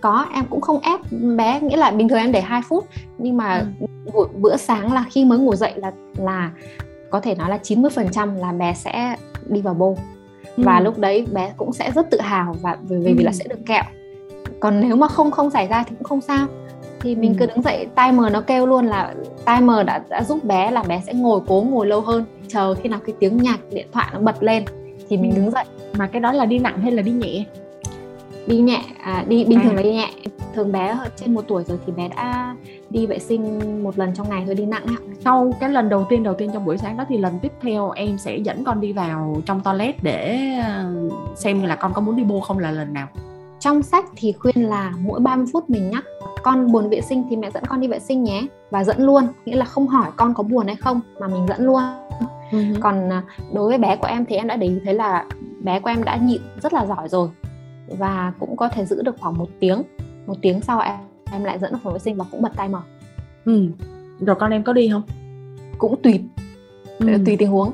có 0.00 0.26
em 0.34 0.44
cũng 0.50 0.60
không 0.60 0.80
ép 0.80 1.00
bé 1.36 1.60
nghĩa 1.60 1.76
là 1.76 1.90
bình 1.90 2.08
thường 2.08 2.18
em 2.18 2.32
để 2.32 2.40
2 2.40 2.62
phút 2.68 2.88
nhưng 3.18 3.36
mà 3.36 3.66
ừ. 4.12 4.26
bữa 4.40 4.56
sáng 4.56 4.92
là 4.92 5.04
khi 5.10 5.24
mới 5.24 5.38
ngủ 5.38 5.54
dậy 5.54 5.72
là 5.76 5.92
là 6.16 6.50
có 7.10 7.20
thể 7.20 7.34
nói 7.34 7.50
là 7.50 7.58
90% 7.62 8.36
là 8.36 8.52
bé 8.52 8.74
sẽ 8.74 9.16
đi 9.48 9.60
vào 9.60 9.74
bô 9.74 9.96
ừ. 10.56 10.62
và 10.66 10.80
lúc 10.80 10.98
đấy 10.98 11.26
bé 11.32 11.52
cũng 11.56 11.72
sẽ 11.72 11.90
rất 11.94 12.10
tự 12.10 12.20
hào 12.20 12.56
và 12.62 12.76
vì, 12.88 12.96
vì 12.96 13.22
ừ. 13.22 13.24
là 13.24 13.32
sẽ 13.32 13.44
được 13.48 13.66
kẹo 13.66 13.84
còn 14.60 14.80
nếu 14.80 14.96
mà 14.96 15.08
không 15.08 15.30
không 15.30 15.50
xảy 15.50 15.66
ra 15.66 15.84
thì 15.88 15.96
cũng 15.98 16.04
không 16.04 16.20
sao 16.20 16.46
thì 17.02 17.14
mình 17.14 17.32
ừ. 17.32 17.36
cứ 17.38 17.46
đứng 17.46 17.62
dậy 17.62 17.86
timer 17.96 18.32
nó 18.32 18.40
kêu 18.40 18.66
luôn 18.66 18.86
là 18.86 19.14
timer 19.46 19.86
đã 19.86 20.02
đã 20.08 20.24
giúp 20.24 20.44
bé 20.44 20.70
là 20.70 20.82
bé 20.82 21.02
sẽ 21.06 21.14
ngồi 21.14 21.40
cố 21.46 21.66
ngồi 21.70 21.86
lâu 21.86 22.00
hơn 22.00 22.24
chờ 22.48 22.74
khi 22.74 22.88
nào 22.88 23.00
cái 23.06 23.14
tiếng 23.18 23.36
nhạc 23.36 23.58
điện 23.70 23.86
thoại 23.92 24.08
nó 24.12 24.18
bật 24.18 24.42
lên 24.42 24.64
thì 25.08 25.16
mình 25.16 25.30
ừ. 25.30 25.36
đứng 25.36 25.50
dậy 25.50 25.64
mà 25.98 26.06
cái 26.06 26.20
đó 26.20 26.32
là 26.32 26.44
đi 26.44 26.58
nặng 26.58 26.80
hay 26.82 26.92
là 26.92 27.02
đi 27.02 27.10
nhẹ 27.10 27.44
đi 28.46 28.58
nhẹ 28.58 28.82
à, 29.02 29.24
đi 29.28 29.44
bình 29.44 29.58
à. 29.58 29.62
thường 29.64 29.76
là 29.76 29.82
đi 29.82 29.92
nhẹ 29.92 30.10
thường 30.54 30.72
bé 30.72 30.98
trên 31.16 31.34
một 31.34 31.44
tuổi 31.48 31.64
rồi 31.64 31.78
thì 31.86 31.92
bé 31.92 32.08
đã 32.08 32.56
đi 32.90 33.06
vệ 33.06 33.18
sinh 33.18 33.60
một 33.84 33.98
lần 33.98 34.14
trong 34.14 34.28
ngày 34.28 34.42
thôi 34.46 34.54
đi 34.54 34.66
nặng 34.66 34.86
ạ 34.86 34.96
sau 35.24 35.52
cái 35.60 35.70
lần 35.70 35.88
đầu 35.88 36.06
tiên 36.08 36.22
đầu 36.22 36.34
tiên 36.34 36.50
trong 36.52 36.64
buổi 36.64 36.78
sáng 36.78 36.96
đó 36.96 37.04
thì 37.08 37.18
lần 37.18 37.38
tiếp 37.38 37.52
theo 37.62 37.90
em 37.90 38.18
sẽ 38.18 38.36
dẫn 38.36 38.64
con 38.64 38.80
đi 38.80 38.92
vào 38.92 39.42
trong 39.46 39.60
toilet 39.60 40.02
để 40.02 40.38
ờ, 40.66 40.92
xem 41.36 41.62
là 41.62 41.76
con 41.76 41.92
có 41.92 42.00
muốn 42.00 42.16
đi 42.16 42.24
bô 42.24 42.40
không 42.40 42.58
là 42.58 42.70
lần 42.70 42.92
nào 42.92 43.08
trong 43.62 43.82
sách 43.82 44.04
thì 44.16 44.32
khuyên 44.32 44.68
là 44.68 44.94
mỗi 45.00 45.20
30 45.20 45.46
phút 45.52 45.70
mình 45.70 45.90
nhắc 45.90 46.04
con 46.42 46.72
buồn 46.72 46.88
vệ 46.88 47.00
sinh 47.00 47.24
thì 47.30 47.36
mẹ 47.36 47.50
dẫn 47.54 47.64
con 47.68 47.80
đi 47.80 47.88
vệ 47.88 47.98
sinh 47.98 48.24
nhé 48.24 48.46
và 48.70 48.84
dẫn 48.84 49.00
luôn 49.00 49.24
nghĩa 49.44 49.56
là 49.56 49.64
không 49.64 49.88
hỏi 49.88 50.10
con 50.16 50.34
có 50.34 50.42
buồn 50.42 50.66
hay 50.66 50.76
không 50.76 51.00
mà 51.20 51.28
mình 51.28 51.46
dẫn 51.48 51.66
luôn 51.66 51.82
uh-huh. 52.50 52.80
còn 52.80 53.12
à, 53.12 53.22
đối 53.54 53.68
với 53.68 53.78
bé 53.78 53.96
của 53.96 54.06
em 54.06 54.24
thì 54.24 54.36
em 54.36 54.46
đã 54.46 54.56
để 54.56 54.66
ý 54.66 54.78
thấy 54.84 54.94
là 54.94 55.24
bé 55.60 55.80
của 55.80 55.90
em 55.90 56.04
đã 56.04 56.16
nhịn 56.16 56.40
rất 56.62 56.72
là 56.72 56.86
giỏi 56.86 57.08
rồi 57.08 57.28
và 57.98 58.32
cũng 58.38 58.56
có 58.56 58.68
thể 58.68 58.84
giữ 58.84 59.02
được 59.02 59.16
khoảng 59.20 59.38
một 59.38 59.48
tiếng 59.60 59.82
một 60.26 60.36
tiếng 60.42 60.60
sau 60.60 60.80
em 60.80 60.98
em 61.32 61.44
lại 61.44 61.58
dẫn 61.58 61.72
phòng 61.82 61.92
vệ 61.92 61.98
sinh 61.98 62.16
và 62.16 62.24
cũng 62.30 62.42
bật 62.42 62.52
tay 62.56 62.68
mở 62.68 62.80
ừ. 63.44 63.66
rồi 64.20 64.36
con 64.36 64.50
em 64.50 64.62
có 64.62 64.72
đi 64.72 64.88
không 64.88 65.02
cũng 65.78 66.02
tùy 66.02 66.20
ừ. 66.98 67.06
tùy 67.26 67.36
tình 67.36 67.50
huống 67.50 67.72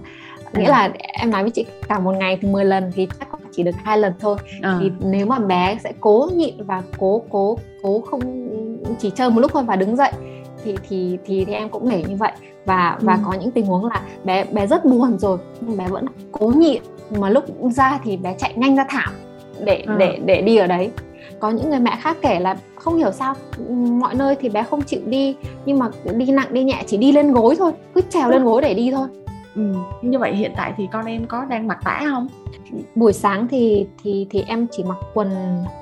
nghĩa 0.53 0.69
là 0.69 0.91
em 0.99 1.31
nói 1.31 1.43
với 1.43 1.51
chị 1.51 1.67
cả 1.89 1.99
một 1.99 2.15
ngày 2.19 2.39
thì 2.43 2.49
10 2.49 2.65
lần 2.65 2.93
thì 2.95 3.09
chắc 3.21 3.29
chỉ 3.53 3.63
được 3.63 3.75
hai 3.85 3.99
lần 3.99 4.13
thôi. 4.21 4.37
À. 4.63 4.79
thì 4.81 4.91
nếu 5.01 5.27
mà 5.27 5.39
bé 5.39 5.79
sẽ 5.85 5.93
cố 6.01 6.29
nhịn 6.35 6.55
và 6.59 6.83
cố 6.99 7.23
cố 7.31 7.59
cố 7.83 8.01
không 8.01 8.21
chỉ 8.99 9.11
chơi 9.11 9.31
một 9.31 9.41
lúc 9.41 9.51
thôi 9.55 9.63
và 9.67 9.77
đứng 9.77 9.97
dậy 9.97 10.13
thì 10.65 10.77
thì 10.89 11.19
thì, 11.25 11.45
thì 11.45 11.53
em 11.53 11.69
cũng 11.69 11.91
để 11.91 12.05
như 12.09 12.17
vậy. 12.17 12.33
Và 12.65 12.99
và 13.01 13.13
ừ. 13.13 13.19
có 13.25 13.33
những 13.33 13.51
tình 13.51 13.67
huống 13.67 13.85
là 13.87 14.03
bé 14.25 14.45
bé 14.45 14.67
rất 14.67 14.85
buồn 14.85 15.19
rồi 15.19 15.39
nhưng 15.61 15.77
bé 15.77 15.89
vẫn 15.89 16.07
cố 16.33 16.53
nhịn. 16.57 16.83
Mà 17.11 17.31
lúc 17.31 17.45
ra 17.71 18.01
thì 18.05 18.17
bé 18.17 18.35
chạy 18.39 18.53
nhanh 18.57 18.77
ra 18.77 18.85
thảm 18.89 19.13
để 19.65 19.85
à. 19.87 19.97
để 19.99 20.19
để 20.25 20.43
đi 20.43 20.57
ở 20.57 20.67
đấy. 20.67 20.91
Có 21.41 21.51
những 21.51 21.71
người 21.71 21.81
mẹ 21.81 21.99
khác 22.01 22.17
kể 22.23 22.41
là 22.41 22.57
không 22.75 22.97
hiểu 22.97 23.13
sao 23.13 23.35
mọi 24.01 24.15
nơi 24.15 24.37
thì 24.41 24.49
bé 24.49 24.63
không 24.63 24.83
chịu 24.83 25.01
đi 25.07 25.37
nhưng 25.67 25.79
mà 25.79 25.89
đi 26.17 26.27
nặng 26.27 26.49
đi 26.51 26.65
nhẹ 26.65 26.83
chỉ 26.87 26.97
đi 26.97 27.13
lên 27.13 27.33
gối 27.33 27.57
thôi 27.59 27.73
cứ 27.95 28.01
trèo 28.11 28.31
lên 28.31 28.45
gối 28.45 28.63
để 28.63 28.75
đi 28.75 28.91
thôi 28.91 29.09
ừ. 29.59 29.73
như 30.03 30.19
vậy 30.19 30.35
hiện 30.35 30.53
tại 30.57 30.73
thì 30.77 30.89
con 30.93 31.07
em 31.07 31.27
có 31.27 31.45
đang 31.45 31.67
mặc 31.67 31.79
tã 31.85 32.01
không 32.11 32.29
buổi 32.95 33.13
sáng 33.13 33.49
thì 33.49 33.87
thì 34.03 34.27
thì 34.31 34.45
em 34.47 34.67
chỉ 34.71 34.85
mặc 34.85 34.99
quần 35.15 35.29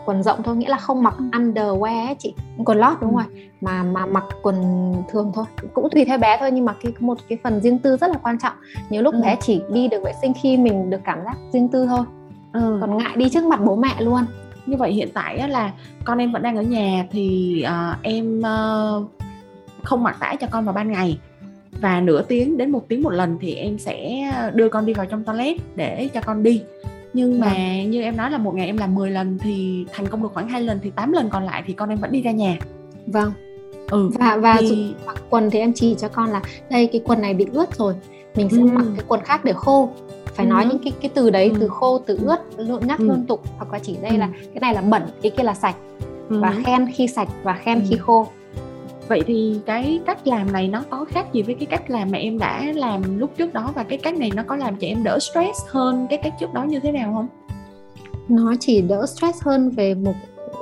quần 0.04 0.22
rộng 0.22 0.42
thôi 0.42 0.56
nghĩa 0.56 0.68
là 0.68 0.76
không 0.76 1.02
mặc 1.02 1.14
underwear 1.32 2.06
ấy 2.06 2.14
chị 2.18 2.34
quần 2.64 2.78
lót 2.78 2.96
đúng 3.00 3.16
ừ. 3.16 3.22
rồi 3.22 3.50
mà 3.60 3.82
mà 3.82 4.06
mặc 4.06 4.24
quần 4.42 4.56
thường 5.10 5.32
thôi 5.34 5.44
cũng 5.74 5.88
tùy 5.90 6.04
theo 6.04 6.18
bé 6.18 6.36
thôi 6.40 6.50
nhưng 6.50 6.64
mà 6.64 6.74
cái 6.82 6.92
một 7.00 7.18
cái 7.28 7.38
phần 7.44 7.60
riêng 7.60 7.78
tư 7.78 7.96
rất 7.96 8.10
là 8.10 8.18
quan 8.22 8.38
trọng 8.38 8.54
nhiều 8.90 9.02
lúc 9.02 9.14
ừ. 9.14 9.20
bé 9.22 9.36
chỉ 9.40 9.60
đi 9.72 9.88
được 9.88 10.02
vệ 10.04 10.12
sinh 10.22 10.32
khi 10.42 10.56
mình 10.56 10.90
được 10.90 11.00
cảm 11.04 11.18
giác 11.24 11.36
riêng 11.52 11.68
tư 11.68 11.86
thôi 11.86 12.04
ừ. 12.52 12.78
còn 12.80 12.98
ngại 12.98 13.16
đi 13.16 13.28
trước 13.28 13.44
mặt 13.44 13.60
bố 13.64 13.76
mẹ 13.76 13.94
luôn 13.98 14.24
như 14.66 14.76
vậy 14.76 14.92
hiện 14.92 15.08
tại 15.14 15.48
là 15.48 15.72
con 16.04 16.18
em 16.18 16.32
vẫn 16.32 16.42
đang 16.42 16.56
ở 16.56 16.62
nhà 16.62 17.06
thì 17.10 17.64
uh, 17.66 18.02
em 18.02 18.40
uh, 18.40 19.10
không 19.82 20.02
mặc 20.02 20.16
tã 20.20 20.34
cho 20.40 20.46
con 20.50 20.64
vào 20.64 20.74
ban 20.74 20.92
ngày 20.92 21.18
và 21.80 22.00
nửa 22.00 22.22
tiếng 22.22 22.56
đến 22.56 22.70
một 22.70 22.88
tiếng 22.88 23.02
một 23.02 23.10
lần 23.10 23.38
thì 23.40 23.54
em 23.54 23.78
sẽ 23.78 24.30
đưa 24.54 24.68
con 24.68 24.86
đi 24.86 24.92
vào 24.92 25.06
trong 25.06 25.24
toilet 25.24 25.56
để 25.76 26.08
cho 26.14 26.20
con 26.20 26.42
đi 26.42 26.62
nhưng 27.12 27.40
mà 27.40 27.48
vâng. 27.48 27.90
như 27.90 28.02
em 28.02 28.16
nói 28.16 28.30
là 28.30 28.38
một 28.38 28.54
ngày 28.54 28.66
em 28.66 28.76
làm 28.76 28.94
10 28.94 29.10
lần 29.10 29.38
thì 29.38 29.86
thành 29.92 30.06
công 30.06 30.22
được 30.22 30.28
khoảng 30.34 30.48
2 30.48 30.62
lần 30.62 30.78
thì 30.82 30.90
8 30.90 31.12
lần 31.12 31.30
còn 31.30 31.44
lại 31.44 31.62
thì 31.66 31.72
con 31.72 31.88
em 31.88 31.98
vẫn 31.98 32.12
đi 32.12 32.22
ra 32.22 32.30
nhà 32.30 32.58
vâng 33.06 33.32
ừ 33.90 34.10
và 34.14 34.36
và 34.36 34.56
thì... 34.60 34.94
mặc 35.06 35.22
quần 35.30 35.50
thì 35.50 35.58
em 35.58 35.72
chỉ 35.72 35.94
cho 35.98 36.08
con 36.08 36.30
là 36.30 36.42
đây 36.70 36.86
cái 36.92 37.00
quần 37.04 37.20
này 37.20 37.34
bị 37.34 37.46
ướt 37.52 37.78
rồi 37.78 37.94
mình 38.34 38.48
sẽ 38.50 38.56
ừ. 38.56 38.64
mặc 38.64 38.84
cái 38.96 39.04
quần 39.08 39.20
khác 39.20 39.44
để 39.44 39.52
khô 39.52 39.90
phải 40.24 40.46
ừ. 40.46 40.50
nói 40.50 40.66
những 40.66 40.78
cái 40.78 40.92
cái 41.00 41.10
từ 41.14 41.30
đấy 41.30 41.48
ừ. 41.48 41.56
từ 41.60 41.68
khô 41.68 41.98
từ 41.98 42.18
ướt 42.22 42.38
luôn 42.58 42.86
nhắc 42.86 42.98
ừ. 42.98 43.04
liên 43.04 43.24
tục 43.26 43.42
hoặc 43.56 43.72
là 43.72 43.78
chỉ 43.78 43.96
đây 44.02 44.10
ừ. 44.10 44.16
là 44.16 44.28
cái 44.54 44.60
này 44.60 44.74
là 44.74 44.80
bẩn 44.80 45.02
cái 45.22 45.30
kia 45.30 45.44
là 45.44 45.54
sạch 45.54 45.76
ừ. 46.28 46.40
và 46.40 46.54
khen 46.64 46.86
khi 46.94 47.08
sạch 47.08 47.28
và 47.42 47.54
khen 47.54 47.80
ừ. 47.80 47.86
khi 47.88 47.96
khô 47.96 48.26
vậy 49.08 49.22
thì 49.26 49.60
cái 49.66 50.00
cách 50.06 50.26
làm 50.26 50.52
này 50.52 50.68
nó 50.68 50.82
có 50.90 51.04
khác 51.04 51.26
gì 51.32 51.42
với 51.42 51.54
cái 51.54 51.66
cách 51.66 51.90
làm 51.90 52.10
mà 52.10 52.18
em 52.18 52.38
đã 52.38 52.64
làm 52.74 53.18
lúc 53.18 53.30
trước 53.36 53.54
đó 53.54 53.72
và 53.74 53.82
cái 53.82 53.98
cách 53.98 54.16
này 54.16 54.30
nó 54.34 54.42
có 54.46 54.56
làm 54.56 54.76
cho 54.76 54.86
em 54.86 55.04
đỡ 55.04 55.18
stress 55.18 55.60
hơn 55.68 56.06
cái 56.10 56.18
cách 56.22 56.34
trước 56.40 56.54
đó 56.54 56.64
như 56.64 56.80
thế 56.80 56.92
nào 56.92 57.12
không? 57.14 57.28
Nó 58.28 58.54
chỉ 58.60 58.80
đỡ 58.80 59.06
stress 59.06 59.42
hơn 59.42 59.70
về 59.70 59.94
một 59.94 60.14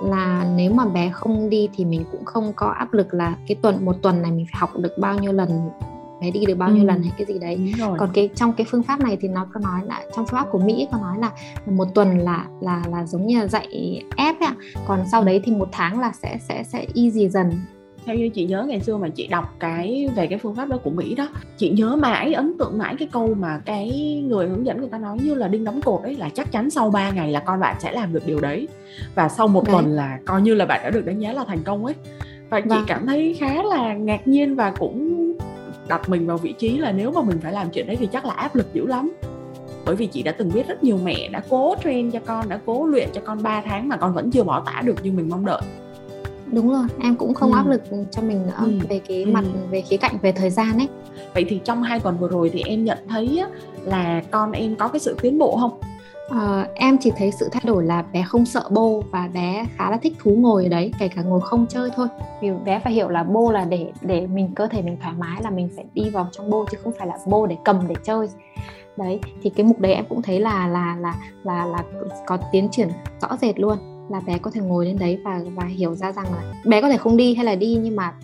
là 0.02 0.46
nếu 0.56 0.72
mà 0.72 0.84
bé 0.84 1.10
không 1.10 1.50
đi 1.50 1.68
thì 1.74 1.84
mình 1.84 2.04
cũng 2.12 2.24
không 2.24 2.52
có 2.56 2.66
áp 2.66 2.92
lực 2.92 3.14
là 3.14 3.36
cái 3.48 3.56
tuần 3.62 3.84
một 3.84 3.96
tuần 4.02 4.22
này 4.22 4.30
mình 4.30 4.46
phải 4.52 4.60
học 4.60 4.70
được 4.76 4.98
bao 4.98 5.18
nhiêu 5.18 5.32
lần 5.32 5.70
bé 6.20 6.30
đi 6.30 6.44
được 6.46 6.58
bao 6.58 6.70
nhiêu 6.70 6.82
ừ. 6.82 6.86
lần 6.86 7.02
hay 7.02 7.12
cái 7.18 7.26
gì 7.26 7.38
đấy. 7.38 7.74
Còn 7.98 8.10
cái 8.14 8.28
trong 8.34 8.52
cái 8.52 8.66
phương 8.70 8.82
pháp 8.82 9.00
này 9.00 9.18
thì 9.20 9.28
nó 9.28 9.46
có 9.52 9.60
nói 9.60 9.80
là 9.84 10.02
trong 10.16 10.26
phương 10.26 10.40
pháp 10.40 10.46
của 10.50 10.58
mỹ 10.58 10.88
có 10.92 10.98
nói 10.98 11.18
là 11.18 11.30
một 11.66 11.94
tuần 11.94 12.18
là 12.18 12.46
là 12.60 12.82
là 12.90 13.06
giống 13.06 13.26
như 13.26 13.40
là 13.40 13.46
dạy 13.46 14.02
ép 14.16 14.40
ấy 14.40 14.50
còn 14.86 15.00
sau 15.12 15.24
đấy 15.24 15.40
thì 15.44 15.52
một 15.52 15.68
tháng 15.72 16.00
là 16.00 16.12
sẽ 16.22 16.38
sẽ 16.48 16.62
sẽ 16.64 16.86
easy 16.94 17.28
dần 17.28 17.50
theo 18.06 18.16
như 18.16 18.28
chị 18.28 18.44
nhớ 18.44 18.64
ngày 18.68 18.80
xưa 18.80 18.96
mà 18.96 19.08
chị 19.08 19.26
đọc 19.26 19.54
cái 19.58 20.08
về 20.16 20.26
cái 20.26 20.38
phương 20.38 20.54
pháp 20.54 20.68
đó 20.68 20.76
của 20.82 20.90
Mỹ 20.90 21.14
đó 21.14 21.28
chị 21.56 21.70
nhớ 21.70 21.96
mãi 21.96 22.34
ấn 22.34 22.58
tượng 22.58 22.78
mãi 22.78 22.94
cái 22.98 23.08
câu 23.12 23.34
mà 23.34 23.60
cái 23.64 23.90
người 24.28 24.48
hướng 24.48 24.66
dẫn 24.66 24.80
người 24.80 24.88
ta 24.88 24.98
nói 24.98 25.18
như 25.22 25.34
là 25.34 25.48
đinh 25.48 25.64
đóng 25.64 25.80
cột 25.82 26.02
đấy 26.02 26.16
là 26.18 26.28
chắc 26.34 26.52
chắn 26.52 26.70
sau 26.70 26.90
3 26.90 27.10
ngày 27.10 27.32
là 27.32 27.40
con 27.40 27.60
bạn 27.60 27.76
sẽ 27.80 27.92
làm 27.92 28.12
được 28.12 28.26
điều 28.26 28.40
đấy 28.40 28.68
và 29.14 29.28
sau 29.28 29.48
một 29.48 29.64
đấy. 29.64 29.72
tuần 29.72 29.86
là 29.86 30.18
coi 30.24 30.42
như 30.42 30.54
là 30.54 30.66
bạn 30.66 30.80
đã 30.84 30.90
được 30.90 31.06
đánh 31.06 31.18
giá 31.18 31.32
là 31.32 31.44
thành 31.44 31.62
công 31.64 31.84
ấy 31.84 31.94
và 32.50 32.60
chị 32.60 32.68
vâng. 32.68 32.84
cảm 32.86 33.06
thấy 33.06 33.36
khá 33.40 33.62
là 33.62 33.94
ngạc 33.94 34.28
nhiên 34.28 34.54
và 34.54 34.70
cũng 34.70 35.24
đặt 35.88 36.08
mình 36.08 36.26
vào 36.26 36.38
vị 36.38 36.52
trí 36.52 36.78
là 36.78 36.92
nếu 36.92 37.10
mà 37.12 37.22
mình 37.22 37.38
phải 37.40 37.52
làm 37.52 37.70
chuyện 37.70 37.86
đấy 37.86 37.96
thì 37.96 38.06
chắc 38.06 38.24
là 38.24 38.34
áp 38.34 38.56
lực 38.56 38.74
dữ 38.74 38.86
lắm 38.86 39.12
bởi 39.86 39.96
vì 39.96 40.06
chị 40.06 40.22
đã 40.22 40.32
từng 40.32 40.50
biết 40.54 40.68
rất 40.68 40.84
nhiều 40.84 40.98
mẹ 41.04 41.28
đã 41.28 41.42
cố 41.48 41.74
train 41.84 42.10
cho 42.10 42.20
con 42.26 42.48
đã 42.48 42.60
cố 42.66 42.86
luyện 42.86 43.08
cho 43.12 43.20
con 43.24 43.42
3 43.42 43.62
tháng 43.64 43.88
mà 43.88 43.96
con 43.96 44.14
vẫn 44.14 44.30
chưa 44.30 44.44
bỏ 44.44 44.60
tả 44.60 44.82
được 44.84 45.04
như 45.04 45.12
mình 45.12 45.28
mong 45.28 45.44
đợi 45.44 45.62
đúng 46.54 46.70
rồi 46.70 46.86
em 47.00 47.16
cũng 47.16 47.34
không 47.34 47.52
ừ. 47.52 47.56
áp 47.56 47.66
lực 47.66 47.82
cho 48.10 48.22
mình 48.22 48.46
nữa 48.46 48.56
ừ. 48.58 48.78
về 48.88 49.00
cái 49.08 49.22
ừ. 49.22 49.30
mặt 49.30 49.44
về 49.70 49.80
khía 49.80 49.96
cạnh 49.96 50.18
về 50.22 50.32
thời 50.32 50.50
gian 50.50 50.78
ấy 50.78 50.88
vậy 51.34 51.44
thì 51.48 51.60
trong 51.64 51.82
hai 51.82 52.00
tuần 52.00 52.18
vừa 52.18 52.28
rồi 52.28 52.50
thì 52.52 52.62
em 52.66 52.84
nhận 52.84 52.98
thấy 53.08 53.42
là 53.84 54.22
con 54.30 54.52
em 54.52 54.76
có 54.76 54.88
cái 54.88 55.00
sự 55.00 55.16
tiến 55.22 55.38
bộ 55.38 55.56
không 55.56 55.80
Uh, 56.30 56.74
em 56.74 56.98
chỉ 57.00 57.12
thấy 57.16 57.30
sự 57.32 57.48
thay 57.52 57.62
đổi 57.66 57.84
là 57.84 58.02
bé 58.12 58.22
không 58.22 58.46
sợ 58.46 58.68
bô 58.70 59.02
và 59.10 59.28
bé 59.34 59.66
khá 59.76 59.90
là 59.90 59.96
thích 59.96 60.12
thú 60.22 60.30
ngồi 60.30 60.64
ở 60.64 60.68
đấy 60.68 60.92
kể 60.98 61.08
cả 61.08 61.22
ngồi 61.22 61.40
không 61.40 61.66
chơi 61.68 61.90
thôi 61.96 62.08
vì 62.42 62.50
bé 62.64 62.78
phải 62.78 62.92
hiểu 62.92 63.08
là 63.08 63.22
bô 63.22 63.52
là 63.52 63.64
để 63.64 63.92
để 64.00 64.26
mình 64.26 64.54
cơ 64.54 64.66
thể 64.66 64.82
mình 64.82 64.96
thoải 65.02 65.14
mái 65.18 65.42
là 65.42 65.50
mình 65.50 65.68
phải 65.76 65.84
đi 65.94 66.10
vào 66.10 66.28
trong 66.32 66.50
bô 66.50 66.64
chứ 66.70 66.78
không 66.84 66.92
phải 66.98 67.06
là 67.06 67.18
bô 67.26 67.46
để 67.46 67.56
cầm 67.64 67.88
để 67.88 67.94
chơi 68.04 68.28
đấy 68.96 69.20
thì 69.42 69.50
cái 69.50 69.66
mục 69.66 69.80
đấy 69.80 69.94
em 69.94 70.04
cũng 70.08 70.22
thấy 70.22 70.40
là 70.40 70.68
là 70.68 70.96
là 71.00 71.14
là 71.44 71.66
là 71.66 71.84
có 72.26 72.38
tiến 72.52 72.68
triển 72.70 72.88
rõ 73.22 73.36
rệt 73.40 73.58
luôn 73.58 73.78
là 74.08 74.20
bé 74.20 74.38
có 74.38 74.50
thể 74.50 74.60
ngồi 74.60 74.86
lên 74.86 74.98
đấy 74.98 75.18
và 75.24 75.40
và 75.54 75.64
hiểu 75.64 75.94
ra 75.94 76.12
rằng 76.12 76.26
là 76.32 76.52
bé 76.64 76.80
có 76.80 76.88
thể 76.88 76.96
không 76.96 77.16
đi 77.16 77.34
hay 77.34 77.44
là 77.44 77.54
đi 77.54 77.78
nhưng 77.82 77.96
mà 77.96 78.14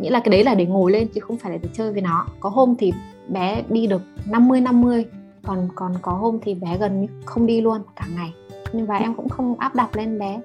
nghĩa 0.00 0.10
là 0.10 0.20
cái 0.20 0.30
đấy 0.30 0.44
là 0.44 0.54
để 0.54 0.66
ngồi 0.66 0.92
lên 0.92 1.08
chứ 1.14 1.20
không 1.20 1.38
phải 1.38 1.52
là 1.52 1.58
để 1.62 1.68
chơi 1.72 1.92
với 1.92 2.02
nó. 2.02 2.26
Có 2.40 2.48
hôm 2.48 2.74
thì 2.78 2.92
bé 3.28 3.62
đi 3.68 3.86
được 3.86 4.02
50 4.26 4.60
50 4.60 5.04
còn 5.42 5.68
còn 5.74 5.94
có 6.02 6.12
hôm 6.12 6.38
thì 6.42 6.54
bé 6.54 6.78
gần 6.80 7.00
như 7.00 7.06
không 7.24 7.46
đi 7.46 7.60
luôn 7.60 7.82
cả 7.96 8.06
ngày. 8.16 8.32
Nhưng 8.72 8.86
và 8.86 8.96
em 8.96 9.14
cũng 9.14 9.28
không 9.28 9.58
áp 9.58 9.74
đặt 9.74 9.96
lên 9.96 10.18
bé 10.18 10.40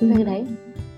như 0.00 0.16
ừ. 0.18 0.24
đấy. 0.24 0.46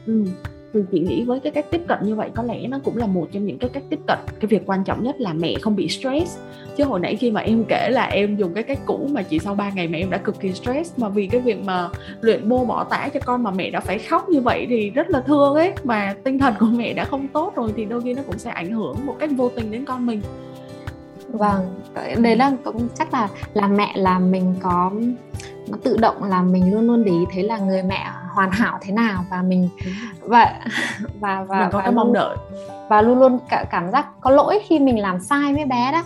Ừ 0.06 0.24
thì 0.74 0.80
chị 0.92 1.00
nghĩ 1.00 1.24
với 1.24 1.40
cái 1.40 1.52
cách 1.52 1.66
tiếp 1.70 1.80
cận 1.88 1.98
như 2.02 2.14
vậy 2.14 2.30
có 2.34 2.42
lẽ 2.42 2.66
nó 2.66 2.78
cũng 2.84 2.96
là 2.96 3.06
một 3.06 3.28
trong 3.32 3.46
những 3.46 3.58
cái 3.58 3.70
cách 3.72 3.82
tiếp 3.90 4.00
cận. 4.06 4.18
Cái 4.40 4.46
việc 4.46 4.62
quan 4.66 4.84
trọng 4.84 5.04
nhất 5.04 5.20
là 5.20 5.32
mẹ 5.32 5.54
không 5.60 5.76
bị 5.76 5.88
stress. 5.88 6.38
Chứ 6.76 6.84
hồi 6.84 7.00
nãy 7.00 7.16
khi 7.16 7.30
mà 7.30 7.40
em 7.40 7.64
kể 7.68 7.90
là 7.90 8.04
em 8.04 8.36
dùng 8.36 8.54
cái 8.54 8.62
cách 8.62 8.78
cũ 8.86 9.08
mà 9.12 9.22
chỉ 9.22 9.38
sau 9.38 9.54
3 9.54 9.70
ngày 9.70 9.88
mẹ 9.88 9.98
em 9.98 10.10
đã 10.10 10.18
cực 10.18 10.40
kỳ 10.40 10.52
stress, 10.52 10.98
mà 10.98 11.08
vì 11.08 11.26
cái 11.26 11.40
việc 11.40 11.64
mà 11.64 11.88
luyện 12.20 12.48
bô 12.48 12.64
bỏ 12.64 12.84
tả 12.84 13.08
cho 13.14 13.20
con 13.24 13.42
mà 13.42 13.50
mẹ 13.50 13.70
đã 13.70 13.80
phải 13.80 13.98
khóc 13.98 14.28
như 14.28 14.40
vậy 14.40 14.66
thì 14.68 14.90
rất 14.90 15.10
là 15.10 15.20
thương 15.20 15.54
ấy. 15.54 15.72
Mà 15.84 16.14
tinh 16.24 16.38
thần 16.38 16.54
của 16.60 16.66
mẹ 16.66 16.92
đã 16.92 17.04
không 17.04 17.28
tốt 17.28 17.52
rồi 17.56 17.72
thì 17.76 17.84
đôi 17.84 18.00
khi 18.02 18.14
nó 18.14 18.22
cũng 18.26 18.38
sẽ 18.38 18.50
ảnh 18.50 18.72
hưởng 18.72 18.96
một 19.04 19.16
cách 19.18 19.30
vô 19.36 19.48
tình 19.48 19.70
đến 19.70 19.84
con 19.84 20.06
mình. 20.06 20.20
Vâng 21.28 21.80
đấy 22.18 22.36
là 22.36 22.52
cũng 22.64 22.88
chắc 22.94 23.14
là 23.14 23.28
là 23.54 23.68
mẹ 23.68 23.92
là 23.96 24.18
mình 24.18 24.54
có, 24.62 24.92
nó 25.68 25.78
tự 25.82 25.96
động 25.96 26.24
là 26.24 26.42
mình 26.42 26.74
luôn 26.74 26.86
luôn 26.86 27.04
để 27.04 27.12
ý 27.12 27.24
thấy 27.34 27.42
là 27.42 27.58
người 27.58 27.82
mẹ 27.82 28.04
hoàn 28.34 28.50
hảo 28.50 28.78
thế 28.82 28.92
nào 28.92 29.24
và 29.30 29.42
mình 29.42 29.68
và 30.20 30.60
và 31.20 31.44
và 31.48 31.60
mình 31.60 31.68
có 31.72 31.80
cái 31.80 31.92
mong 31.92 32.12
đợi. 32.12 32.36
và 32.88 33.02
luôn 33.02 33.18
luôn 33.18 33.38
cả 33.48 33.64
cảm 33.70 33.90
giác 33.90 34.06
có 34.20 34.30
lỗi 34.30 34.58
khi 34.66 34.78
mình 34.78 34.98
làm 35.00 35.20
sai 35.20 35.54
với 35.54 35.64
bé 35.64 35.92
đó. 35.92 36.02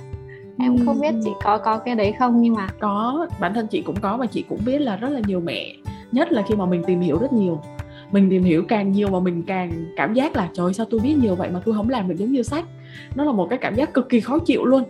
Em 0.58 0.76
ừ. 0.76 0.82
không 0.86 1.00
biết 1.00 1.14
chị 1.24 1.30
có 1.42 1.58
có 1.58 1.78
cái 1.78 1.94
đấy 1.94 2.14
không 2.18 2.40
nhưng 2.40 2.54
mà 2.54 2.68
có 2.80 3.26
bản 3.40 3.54
thân 3.54 3.66
chị 3.66 3.82
cũng 3.82 3.96
có 4.00 4.16
và 4.16 4.26
chị 4.26 4.44
cũng 4.48 4.58
biết 4.66 4.78
là 4.78 4.96
rất 4.96 5.08
là 5.08 5.20
nhiều 5.26 5.40
mẹ 5.40 5.74
nhất 6.12 6.32
là 6.32 6.42
khi 6.48 6.54
mà 6.54 6.66
mình 6.66 6.84
tìm 6.86 7.00
hiểu 7.00 7.18
rất 7.18 7.32
nhiều. 7.32 7.60
Mình 8.12 8.30
tìm 8.30 8.44
hiểu 8.44 8.64
càng 8.68 8.92
nhiều 8.92 9.08
mà 9.08 9.20
mình 9.20 9.42
càng 9.46 9.72
cảm 9.96 10.14
giác 10.14 10.36
là 10.36 10.48
trời 10.54 10.74
sao 10.74 10.86
tôi 10.90 11.00
biết 11.00 11.14
nhiều 11.22 11.34
vậy 11.34 11.50
mà 11.50 11.60
tôi 11.64 11.74
không 11.74 11.88
làm 11.88 12.08
được 12.08 12.14
giống 12.18 12.32
như 12.32 12.42
sách. 12.42 12.64
Nó 13.14 13.24
là 13.24 13.32
một 13.32 13.46
cái 13.50 13.58
cảm 13.58 13.74
giác 13.74 13.94
cực 13.94 14.08
kỳ 14.08 14.20
khó 14.20 14.38
chịu 14.38 14.64
luôn 14.64 14.84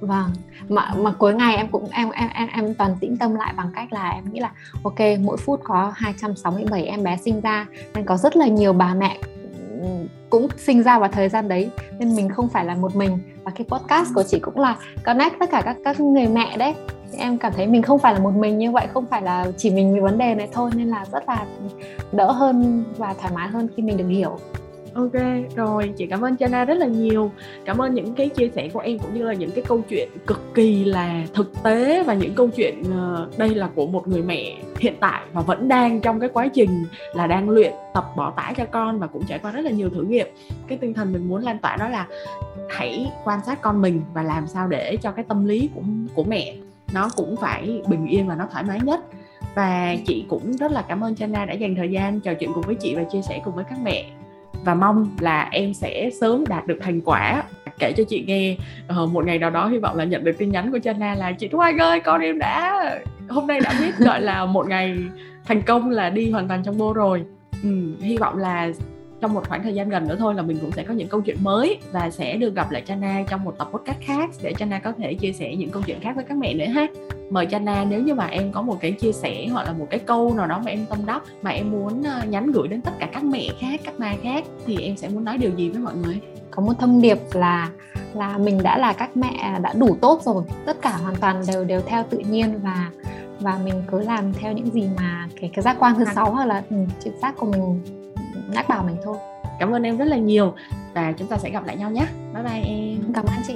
vâng. 0.00 0.30
Mà 0.68 0.94
mà 0.96 1.12
cuối 1.12 1.34
ngày 1.34 1.56
em 1.56 1.68
cũng, 1.68 1.88
em 1.92 2.10
em 2.10 2.28
em 2.34 2.48
em 2.48 2.74
toàn 2.74 2.96
tĩnh 3.00 3.16
tâm 3.16 3.34
lại 3.34 3.54
bằng 3.56 3.70
cách 3.74 3.92
là 3.92 4.10
em 4.10 4.24
nghĩ 4.32 4.40
là, 4.40 4.50
ok, 4.82 4.98
mỗi 5.20 5.36
phút 5.36 5.60
có 5.64 5.92
267 5.96 6.84
em 6.84 7.02
bé 7.02 7.16
sinh 7.16 7.40
ra, 7.40 7.66
nên 7.94 8.04
có 8.04 8.16
rất 8.16 8.36
là 8.36 8.46
nhiều 8.46 8.72
bà 8.72 8.94
mẹ 8.94 9.18
cũng 10.30 10.48
sinh 10.58 10.82
ra 10.82 10.98
vào 10.98 11.08
thời 11.08 11.28
gian 11.28 11.48
đấy, 11.48 11.70
nên 11.98 12.16
mình 12.16 12.28
không 12.28 12.48
phải 12.48 12.64
là 12.64 12.74
một 12.74 12.96
mình. 12.96 13.18
Và 13.44 13.52
cái 13.54 13.66
podcast 13.68 14.14
của 14.14 14.22
chị 14.22 14.38
cũng 14.38 14.58
là 14.58 14.76
connect 15.04 15.34
tất 15.40 15.50
cả 15.50 15.62
các 15.64 15.76
các 15.84 16.00
người 16.00 16.26
mẹ 16.26 16.56
đấy. 16.56 16.74
Em 17.18 17.38
cảm 17.38 17.52
thấy 17.56 17.66
mình 17.66 17.82
không 17.82 17.98
phải 17.98 18.14
là 18.14 18.20
một 18.20 18.34
mình 18.36 18.58
như 18.58 18.70
vậy, 18.70 18.86
không 18.94 19.06
phải 19.06 19.22
là 19.22 19.46
chỉ 19.56 19.70
mình 19.70 19.92
với 19.92 20.00
vấn 20.00 20.18
đề 20.18 20.34
này 20.34 20.48
thôi, 20.52 20.70
nên 20.74 20.88
là 20.88 21.04
rất 21.12 21.28
là 21.28 21.46
đỡ 22.12 22.32
hơn 22.32 22.84
và 22.96 23.14
thoải 23.20 23.32
mái 23.34 23.48
hơn 23.48 23.68
khi 23.76 23.82
mình 23.82 23.96
được 23.96 24.08
hiểu. 24.08 24.38
Ok, 24.94 25.12
rồi 25.56 25.92
chị 25.96 26.06
cảm 26.06 26.24
ơn 26.24 26.36
Chana 26.36 26.64
rất 26.64 26.74
là 26.74 26.86
nhiều. 26.86 27.30
Cảm 27.64 27.78
ơn 27.78 27.94
những 27.94 28.14
cái 28.14 28.28
chia 28.28 28.50
sẻ 28.54 28.68
của 28.72 28.80
em 28.80 28.98
cũng 28.98 29.14
như 29.14 29.22
là 29.22 29.32
những 29.32 29.50
cái 29.50 29.64
câu 29.68 29.82
chuyện 29.88 30.08
cực 30.26 30.54
kỳ 30.54 30.84
là 30.84 31.22
thực 31.34 31.52
tế 31.62 32.02
Và 32.02 32.14
những 32.14 32.34
câu 32.34 32.48
chuyện 32.48 32.82
ờ, 32.92 33.28
đây 33.36 33.54
là 33.54 33.68
của 33.74 33.86
một 33.86 34.08
người 34.08 34.22
mẹ 34.22 34.56
hiện 34.78 34.94
tại 35.00 35.22
và 35.32 35.40
vẫn 35.40 35.68
đang 35.68 36.00
trong 36.00 36.20
cái 36.20 36.28
quá 36.28 36.48
trình 36.48 36.84
là 37.14 37.26
đang 37.26 37.50
luyện 37.50 37.72
tập 37.94 38.04
bỏ 38.16 38.30
tải 38.30 38.54
cho 38.54 38.64
con 38.64 38.98
và 38.98 39.06
cũng 39.06 39.22
trải 39.28 39.38
qua 39.38 39.50
rất 39.50 39.64
là 39.64 39.70
nhiều 39.70 39.90
thử 39.90 40.02
nghiệm. 40.02 40.26
Cái 40.66 40.78
tinh 40.78 40.94
thần 40.94 41.12
mình 41.12 41.28
muốn 41.28 41.42
lan 41.42 41.58
tỏa 41.58 41.76
đó 41.76 41.88
là 41.88 42.06
hãy 42.70 43.10
quan 43.24 43.40
sát 43.46 43.60
con 43.62 43.82
mình 43.82 44.02
và 44.14 44.22
làm 44.22 44.46
sao 44.46 44.68
để 44.68 44.96
cho 45.02 45.10
cái 45.10 45.24
tâm 45.28 45.44
lý 45.44 45.70
của, 45.74 45.82
của 46.14 46.24
mẹ 46.24 46.54
nó 46.92 47.08
cũng 47.16 47.36
phải 47.36 47.82
bình 47.86 48.06
yên 48.06 48.28
và 48.28 48.34
nó 48.34 48.48
thoải 48.52 48.64
mái 48.64 48.80
nhất. 48.82 49.00
Và 49.54 49.96
chị 50.06 50.24
cũng 50.28 50.52
rất 50.52 50.72
là 50.72 50.82
cảm 50.82 51.04
ơn 51.04 51.16
Chana 51.16 51.44
đã 51.44 51.52
dành 51.52 51.74
thời 51.74 51.90
gian 51.90 52.20
trò 52.20 52.34
chuyện 52.34 52.52
cùng 52.54 52.64
với 52.66 52.74
chị 52.74 52.94
và 52.94 53.04
chia 53.04 53.22
sẻ 53.22 53.40
cùng 53.44 53.54
với 53.54 53.64
các 53.64 53.78
mẹ 53.82 54.04
và 54.64 54.74
mong 54.74 55.10
là 55.20 55.48
em 55.52 55.74
sẽ 55.74 56.10
sớm 56.20 56.44
đạt 56.48 56.66
được 56.66 56.78
thành 56.80 57.00
quả. 57.00 57.42
Kể 57.78 57.92
cho 57.96 58.04
chị 58.08 58.24
nghe 58.26 58.56
uh, 59.02 59.10
một 59.10 59.24
ngày 59.24 59.38
nào 59.38 59.50
đó 59.50 59.68
hy 59.68 59.78
vọng 59.78 59.96
là 59.96 60.04
nhận 60.04 60.24
được 60.24 60.38
tin 60.38 60.50
nhắn 60.50 60.72
của 60.72 60.78
Chana 60.78 61.14
là 61.14 61.32
chị 61.32 61.48
Thu 61.48 61.58
Anh 61.58 61.78
ơi 61.78 62.00
con 62.00 62.20
em 62.20 62.38
đã 62.38 62.84
hôm 63.28 63.46
nay 63.46 63.60
đã 63.60 63.74
biết 63.80 63.98
gọi 63.98 64.20
là 64.20 64.46
một 64.46 64.68
ngày 64.68 64.96
thành 65.44 65.62
công 65.62 65.90
là 65.90 66.10
đi 66.10 66.30
hoàn 66.30 66.48
toàn 66.48 66.62
trong 66.64 66.78
vô 66.78 66.92
rồi. 66.92 67.24
Ừ, 67.62 67.68
hy 68.00 68.16
vọng 68.16 68.38
là 68.38 68.70
trong 69.20 69.34
một 69.34 69.48
khoảng 69.48 69.62
thời 69.62 69.74
gian 69.74 69.88
gần 69.88 70.08
nữa 70.08 70.16
thôi 70.18 70.34
là 70.34 70.42
mình 70.42 70.58
cũng 70.60 70.72
sẽ 70.72 70.82
có 70.82 70.94
những 70.94 71.08
câu 71.08 71.20
chuyện 71.20 71.36
mới 71.40 71.78
và 71.92 72.10
sẽ 72.10 72.36
được 72.36 72.54
gặp 72.54 72.70
lại 72.70 72.82
Chana 72.86 73.24
trong 73.28 73.44
một 73.44 73.54
tập 73.58 73.68
podcast 73.72 74.00
khác 74.00 74.30
để 74.42 74.54
Chana 74.58 74.78
có 74.78 74.92
thể 74.92 75.14
chia 75.14 75.32
sẻ 75.32 75.56
những 75.56 75.70
câu 75.70 75.82
chuyện 75.86 76.00
khác 76.00 76.12
với 76.16 76.24
các 76.28 76.36
mẹ 76.36 76.54
nữa 76.54 76.64
ha 76.64 76.86
mời 77.30 77.46
Chana 77.50 77.84
nếu 77.84 78.02
như 78.02 78.14
mà 78.14 78.26
em 78.26 78.52
có 78.52 78.62
một 78.62 78.76
cái 78.80 78.92
chia 78.92 79.12
sẻ 79.12 79.46
hoặc 79.52 79.66
là 79.66 79.72
một 79.72 79.86
cái 79.90 80.00
câu 80.00 80.34
nào 80.34 80.46
đó 80.46 80.62
mà 80.64 80.70
em 80.70 80.86
tâm 80.90 81.06
đắc 81.06 81.22
mà 81.42 81.50
em 81.50 81.70
muốn 81.70 82.02
ờ, 82.02 82.22
nhắn 82.28 82.52
gửi 82.52 82.68
đến 82.68 82.80
tất 82.80 82.92
cả 82.98 83.08
các 83.12 83.24
mẹ 83.24 83.48
khác 83.60 83.80
các 83.84 84.00
ma 84.00 84.14
khác 84.22 84.44
thì 84.66 84.76
em 84.80 84.96
sẽ 84.96 85.08
muốn 85.08 85.24
nói 85.24 85.38
điều 85.38 85.50
gì 85.50 85.70
với 85.70 85.80
mọi 85.80 85.94
người? 85.94 86.20
Có 86.50 86.62
một 86.62 86.72
thông 86.78 87.02
điệp 87.02 87.18
là 87.32 87.70
là 88.14 88.38
mình 88.38 88.62
đã 88.62 88.78
là 88.78 88.92
các 88.92 89.16
mẹ 89.16 89.58
đã 89.62 89.72
đủ 89.72 89.96
tốt 90.00 90.22
rồi 90.22 90.44
tất 90.66 90.82
cả 90.82 90.96
hoàn 90.96 91.16
toàn 91.16 91.42
đều 91.48 91.64
đều 91.64 91.80
theo 91.86 92.04
tự 92.10 92.18
nhiên 92.18 92.60
và 92.62 92.90
và 93.40 93.58
mình 93.64 93.82
cứ 93.90 94.00
làm 94.00 94.32
theo 94.32 94.52
những 94.52 94.70
gì 94.70 94.88
mà 94.96 95.28
cái 95.40 95.50
cái 95.54 95.62
giác 95.62 95.76
quan 95.78 95.94
thứ 95.94 96.04
sáu 96.14 96.30
hoặc 96.30 96.46
là 96.46 96.62
ừ, 96.70 96.76
trực 97.04 97.14
giác 97.22 97.36
của 97.36 97.46
mình 97.46 97.80
nhắc 98.52 98.68
bảo 98.68 98.82
mình 98.82 98.96
thôi. 99.04 99.16
Cảm 99.58 99.74
ơn 99.74 99.82
em 99.82 99.96
rất 99.96 100.04
là 100.04 100.16
nhiều 100.16 100.54
và 100.94 101.12
chúng 101.12 101.28
ta 101.28 101.36
sẽ 101.36 101.50
gặp 101.50 101.66
lại 101.66 101.76
nhau 101.76 101.90
nhé. 101.90 102.06
Bye 102.34 102.42
bye 102.42 102.62
em. 102.64 103.12
Cảm 103.14 103.24
ơn 103.24 103.42
chị 103.46 103.54